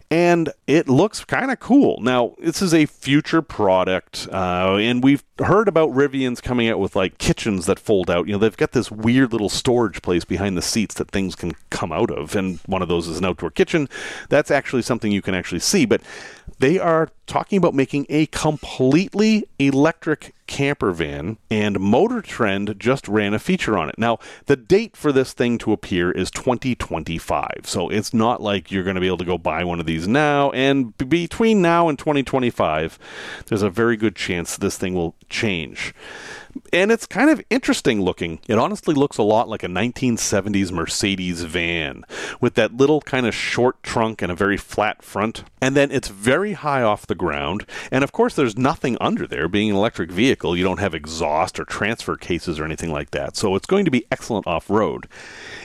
and 0.09 0.53
it 0.69 0.89
looks 0.89 1.25
kind 1.25 1.51
of 1.51 1.59
cool. 1.59 2.01
Now, 2.01 2.37
this 2.39 2.63
is 2.63 2.73
a 2.73 2.87
future 2.87 3.43
product, 3.43 4.29
uh, 4.31 4.77
and 4.77 5.03
we've 5.03 5.25
heard 5.41 5.67
about 5.67 5.91
Rivians 5.91 6.41
coming 6.41 6.69
out 6.69 6.79
with 6.79 6.95
like 6.95 7.19
kitchens 7.19 7.67
that 7.67 7.81
fold 7.81 8.11
out. 8.11 8.29
You 8.29 8.35
know, 8.35 8.39
they've 8.39 8.57
got 8.57 8.71
this 8.71 8.93
weird 8.93 9.33
little 9.33 9.49
storage 9.49 10.03
place 10.03 10.25
behind 10.25 10.57
the 10.57 10.63
seats 10.63 10.95
that 10.95 11.11
things 11.11 11.35
can 11.35 11.51
come 11.69 11.91
out 11.91 12.13
of, 12.13 12.37
and 12.37 12.61
one 12.67 12.81
of 12.81 12.87
those 12.87 13.09
is 13.09 13.19
an 13.19 13.25
outdoor 13.25 13.51
kitchen. 13.51 13.89
That's 14.29 14.53
actually 14.53 14.83
something 14.83 15.11
you 15.11 15.21
can 15.21 15.35
actually 15.35 15.59
see, 15.59 15.85
but 15.85 16.01
they 16.61 16.79
are 16.79 17.11
talking 17.27 17.59
about 17.59 17.75
making 17.75 18.07
a 18.09 18.27
completely 18.27 19.49
electric 19.59 20.36
camper 20.47 20.93
van, 20.93 21.39
and 21.51 21.81
Motor 21.81 22.23
Trend 22.23 22.75
just 22.79 23.09
ran 23.09 23.35
a 23.35 23.39
feature 23.39 23.77
on 23.77 23.89
it. 23.89 23.99
Now, 23.99 24.19
the 24.47 24.57
date 24.57 24.97
for 24.97 25.13
this 25.13 25.33
thing 25.33 25.59
to 25.59 25.73
appear 25.73 26.11
is 26.11 26.31
2025, 26.31 27.63
so 27.65 27.89
it's 27.89 28.15
not 28.15 28.41
like 28.41 28.71
you're 28.71 28.85
going 28.85 28.95
to 28.95 29.01
be 29.01 29.07
able 29.07 29.19
to 29.19 29.25
go 29.25 29.39
buy 29.39 29.65
one 29.65 29.81
of 29.81 29.87
these 29.87 30.07
now. 30.07 30.51
And 30.51 30.97
between 30.97 31.63
now 31.63 31.89
and 31.89 31.99
2025, 31.99 32.99
there's 33.47 33.63
a 33.63 33.71
very 33.71 33.97
good 33.97 34.17
chance 34.17 34.57
this 34.57 34.79
thing 34.79 34.95
will 34.95 35.15
change 35.29 35.95
and 36.73 36.91
it's 36.91 37.07
kind 37.07 37.31
of 37.31 37.43
interesting 37.51 38.01
looking. 38.01 38.41
It 38.49 38.59
honestly 38.59 38.95
looks 38.95 39.19
a 39.19 39.23
lot 39.23 39.49
like 39.49 39.63
a 39.63 39.69
1970s 39.69 40.71
Mercedes 40.71 41.43
van 41.43 42.05
with 42.41 42.55
that 42.55 42.77
little 42.77 43.01
kind 43.01 43.27
of 43.27 43.35
short 43.35 43.83
trunk 43.83 44.23
and 44.23 44.31
a 44.31 44.35
very 44.35 44.57
flat 44.57 45.03
front. 45.03 45.45
And 45.61 45.77
then 45.77 45.91
it's 45.91 46.09
very 46.09 46.55
high 46.55 46.83
off 46.83 47.07
the 47.07 47.15
ground. 47.15 47.67
And 47.91 48.05
of 48.05 48.13
course, 48.13 48.35
there's 48.35 48.57
nothing 48.57 48.97
under 49.01 49.27
there. 49.27 49.49
Being 49.49 49.71
an 49.71 49.77
electric 49.77 50.11
vehicle, 50.11 50.36
you 50.45 50.65
don't 50.65 50.81
have 50.81 50.95
exhaust 50.95 51.59
or 51.59 51.65
transfer 51.65 52.17
cases 52.17 52.59
or 52.59 52.65
anything 52.65 52.93
like 52.93 53.11
that. 53.13 53.37
So 53.37 53.55
it's 53.55 53.67
going 53.67 53.85
to 53.85 53.91
be 53.91 54.07
excellent 54.11 54.47
off 54.47 54.69
road. 54.69 55.09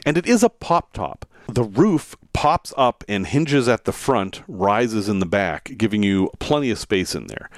And 0.05 0.17
it 0.17 0.25
is 0.25 0.43
a 0.43 0.49
pop 0.49 0.93
top. 0.93 1.25
The 1.47 1.63
roof 1.63 2.15
pops 2.33 2.73
up 2.77 3.03
and 3.09 3.27
hinges 3.27 3.67
at 3.67 3.85
the 3.85 3.91
front, 3.91 4.41
rises 4.47 5.09
in 5.09 5.19
the 5.19 5.25
back, 5.25 5.71
giving 5.77 6.03
you 6.03 6.31
plenty 6.39 6.69
of 6.69 6.79
space 6.79 7.13
in 7.13 7.27
there. 7.27 7.49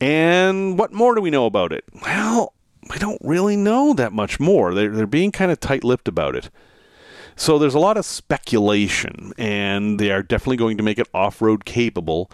And 0.00 0.78
what 0.78 0.92
more 0.92 1.14
do 1.14 1.20
we 1.20 1.30
know 1.30 1.46
about 1.46 1.72
it? 1.72 1.84
Well, 2.02 2.52
we 2.90 2.98
don't 2.98 3.20
really 3.22 3.56
know 3.56 3.94
that 3.94 4.12
much 4.12 4.38
more. 4.38 4.74
They're, 4.74 4.90
they're 4.90 5.06
being 5.06 5.32
kind 5.32 5.50
of 5.50 5.60
tight 5.60 5.84
lipped 5.84 6.08
about 6.08 6.36
it. 6.36 6.50
So 7.38 7.56
there's 7.56 7.74
a 7.74 7.78
lot 7.78 7.96
of 7.96 8.04
speculation, 8.04 9.32
and 9.38 10.00
they 10.00 10.10
are 10.10 10.24
definitely 10.24 10.56
going 10.56 10.76
to 10.76 10.82
make 10.82 10.98
it 10.98 11.06
off 11.14 11.40
road 11.40 11.64
capable. 11.64 12.30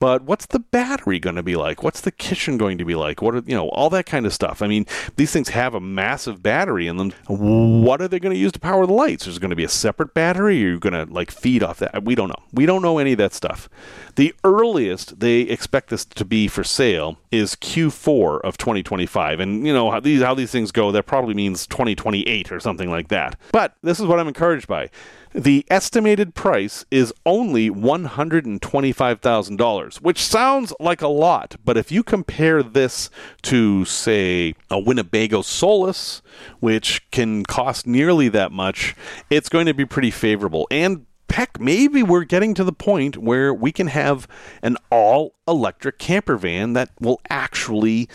But 0.00 0.22
what's 0.22 0.46
the 0.46 0.58
battery 0.58 1.20
going 1.20 1.36
to 1.36 1.44
be 1.44 1.54
like? 1.54 1.84
What's 1.84 2.00
the 2.00 2.10
kitchen 2.10 2.58
going 2.58 2.76
to 2.78 2.84
be 2.84 2.96
like? 2.96 3.22
What 3.22 3.36
are, 3.36 3.42
you 3.46 3.54
know, 3.54 3.68
all 3.68 3.88
that 3.90 4.06
kind 4.06 4.26
of 4.26 4.34
stuff. 4.34 4.60
I 4.60 4.66
mean, 4.66 4.84
these 5.14 5.32
things 5.32 5.50
have 5.50 5.74
a 5.74 5.80
massive 5.80 6.42
battery 6.42 6.88
in 6.88 6.96
them. 6.96 7.12
What 7.28 8.02
are 8.02 8.08
they 8.08 8.18
going 8.18 8.34
to 8.34 8.38
use 8.38 8.52
to 8.52 8.60
power 8.60 8.84
the 8.84 8.92
lights? 8.92 9.28
Is 9.28 9.36
it 9.36 9.40
going 9.40 9.50
to 9.50 9.56
be 9.56 9.64
a 9.64 9.68
separate 9.68 10.12
battery? 10.12 10.64
Or 10.64 10.66
are 10.66 10.70
you 10.72 10.78
going 10.80 10.92
to 10.92 11.12
like 11.12 11.30
feed 11.30 11.62
off 11.62 11.78
that? 11.78 12.04
We 12.04 12.16
don't 12.16 12.28
know. 12.28 12.42
We 12.52 12.66
don't 12.66 12.82
know 12.82 12.98
any 12.98 13.12
of 13.12 13.18
that 13.18 13.34
stuff. 13.34 13.68
The 14.16 14.34
earliest 14.42 15.20
they 15.20 15.42
expect 15.42 15.90
this 15.90 16.04
to 16.04 16.24
be 16.24 16.48
for 16.48 16.64
sale 16.64 17.18
is 17.30 17.54
Q4 17.54 18.40
of 18.40 18.58
2025. 18.58 19.38
And 19.38 19.66
you 19.66 19.72
know 19.72 19.90
how 19.90 20.00
these 20.00 20.22
how 20.22 20.34
these 20.34 20.50
things 20.50 20.72
go, 20.72 20.90
that 20.90 21.04
probably 21.04 21.34
means 21.34 21.66
2028 21.66 22.50
or 22.50 22.58
something 22.58 22.90
like 22.90 23.08
that. 23.08 23.36
But 23.52 23.76
this 23.82 24.00
is 24.00 24.06
what 24.06 24.18
I'm 24.18 24.28
encouraged 24.48 24.68
by. 24.68 24.88
The 25.34 25.66
estimated 25.68 26.34
price 26.34 26.86
is 26.90 27.12
only 27.26 27.68
$125,000, 27.70 30.00
which 30.00 30.24
sounds 30.24 30.72
like 30.80 31.02
a 31.02 31.08
lot, 31.08 31.56
but 31.64 31.76
if 31.76 31.92
you 31.92 32.02
compare 32.02 32.62
this 32.62 33.10
to, 33.42 33.84
say, 33.84 34.54
a 34.70 34.78
Winnebago 34.78 35.42
Solis, 35.42 36.22
which 36.60 37.10
can 37.10 37.44
cost 37.44 37.86
nearly 37.86 38.30
that 38.30 38.52
much, 38.52 38.96
it's 39.28 39.50
going 39.50 39.66
to 39.66 39.74
be 39.74 39.84
pretty 39.84 40.10
favorable. 40.10 40.66
And 40.70 41.04
heck, 41.30 41.60
maybe 41.60 42.02
we're 42.02 42.24
getting 42.24 42.54
to 42.54 42.64
the 42.64 42.72
point 42.72 43.18
where 43.18 43.52
we 43.52 43.70
can 43.70 43.88
have 43.88 44.26
an 44.62 44.78
all 44.90 45.34
electric 45.46 45.98
camper 45.98 46.38
van 46.38 46.72
that 46.72 46.88
will 47.00 47.20
actually 47.28 48.08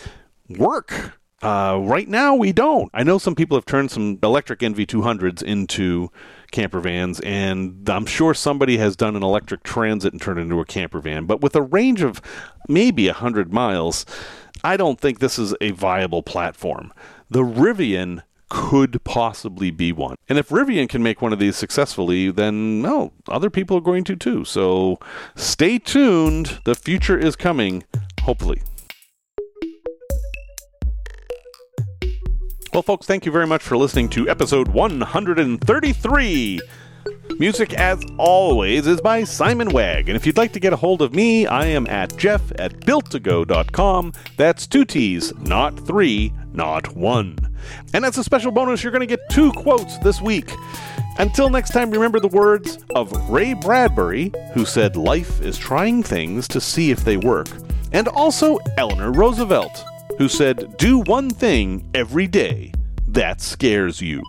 work. 0.48 1.20
Uh, 1.44 1.76
right 1.76 2.08
now, 2.08 2.34
we 2.34 2.52
don't. 2.52 2.90
I 2.94 3.02
know 3.02 3.18
some 3.18 3.34
people 3.34 3.54
have 3.58 3.66
turned 3.66 3.90
some 3.90 4.18
electric 4.22 4.60
NV200s 4.60 5.42
into 5.42 6.10
camper 6.52 6.80
vans, 6.80 7.20
and 7.20 7.86
I'm 7.86 8.06
sure 8.06 8.32
somebody 8.32 8.78
has 8.78 8.96
done 8.96 9.14
an 9.14 9.22
electric 9.22 9.62
transit 9.62 10.14
and 10.14 10.22
turned 10.22 10.38
it 10.38 10.42
into 10.42 10.60
a 10.60 10.64
camper 10.64 11.00
van. 11.00 11.26
But 11.26 11.42
with 11.42 11.54
a 11.54 11.60
range 11.60 12.00
of 12.00 12.22
maybe 12.66 13.08
100 13.08 13.52
miles, 13.52 14.06
I 14.64 14.78
don't 14.78 14.98
think 14.98 15.18
this 15.18 15.38
is 15.38 15.54
a 15.60 15.72
viable 15.72 16.22
platform. 16.22 16.94
The 17.28 17.42
Rivian 17.42 18.22
could 18.48 19.04
possibly 19.04 19.70
be 19.70 19.92
one. 19.92 20.16
And 20.30 20.38
if 20.38 20.48
Rivian 20.48 20.88
can 20.88 21.02
make 21.02 21.20
one 21.20 21.34
of 21.34 21.38
these 21.38 21.56
successfully, 21.56 22.30
then 22.30 22.80
no, 22.80 23.12
other 23.28 23.50
people 23.50 23.76
are 23.76 23.82
going 23.82 24.04
to 24.04 24.16
too. 24.16 24.46
So 24.46 24.98
stay 25.34 25.78
tuned. 25.78 26.60
The 26.64 26.74
future 26.74 27.18
is 27.18 27.36
coming, 27.36 27.84
hopefully. 28.22 28.62
Well, 32.74 32.82
folks, 32.82 33.06
thank 33.06 33.24
you 33.24 33.30
very 33.30 33.46
much 33.46 33.62
for 33.62 33.76
listening 33.76 34.08
to 34.08 34.28
episode 34.28 34.66
133. 34.66 36.60
Music, 37.38 37.72
as 37.74 38.02
always, 38.18 38.88
is 38.88 39.00
by 39.00 39.22
Simon 39.22 39.68
Wagg. 39.68 40.08
And 40.08 40.16
if 40.16 40.26
you'd 40.26 40.36
like 40.36 40.52
to 40.54 40.58
get 40.58 40.72
a 40.72 40.76
hold 40.76 41.00
of 41.00 41.14
me, 41.14 41.46
I 41.46 41.66
am 41.66 41.86
at 41.86 42.16
jeff 42.16 42.42
at 42.58 42.80
builttogo.com. 42.80 44.12
That's 44.36 44.66
two 44.66 44.84
T's, 44.84 45.32
not 45.38 45.86
three, 45.86 46.32
not 46.52 46.96
one. 46.96 47.38
And 47.94 48.04
as 48.04 48.18
a 48.18 48.24
special 48.24 48.50
bonus, 48.50 48.82
you're 48.82 48.90
going 48.90 49.06
to 49.08 49.16
get 49.16 49.30
two 49.30 49.52
quotes 49.52 49.96
this 49.98 50.20
week. 50.20 50.50
Until 51.18 51.50
next 51.50 51.70
time, 51.70 51.92
remember 51.92 52.18
the 52.18 52.26
words 52.26 52.84
of 52.96 53.30
Ray 53.30 53.54
Bradbury, 53.54 54.32
who 54.52 54.64
said, 54.64 54.96
Life 54.96 55.40
is 55.40 55.56
trying 55.56 56.02
things 56.02 56.48
to 56.48 56.60
see 56.60 56.90
if 56.90 57.04
they 57.04 57.18
work, 57.18 57.46
and 57.92 58.08
also 58.08 58.58
Eleanor 58.78 59.12
Roosevelt 59.12 59.84
who 60.18 60.28
said, 60.28 60.76
Do 60.78 60.98
one 61.00 61.30
thing 61.30 61.88
every 61.94 62.26
day 62.26 62.72
that 63.08 63.40
scares 63.40 64.00
you. 64.00 64.22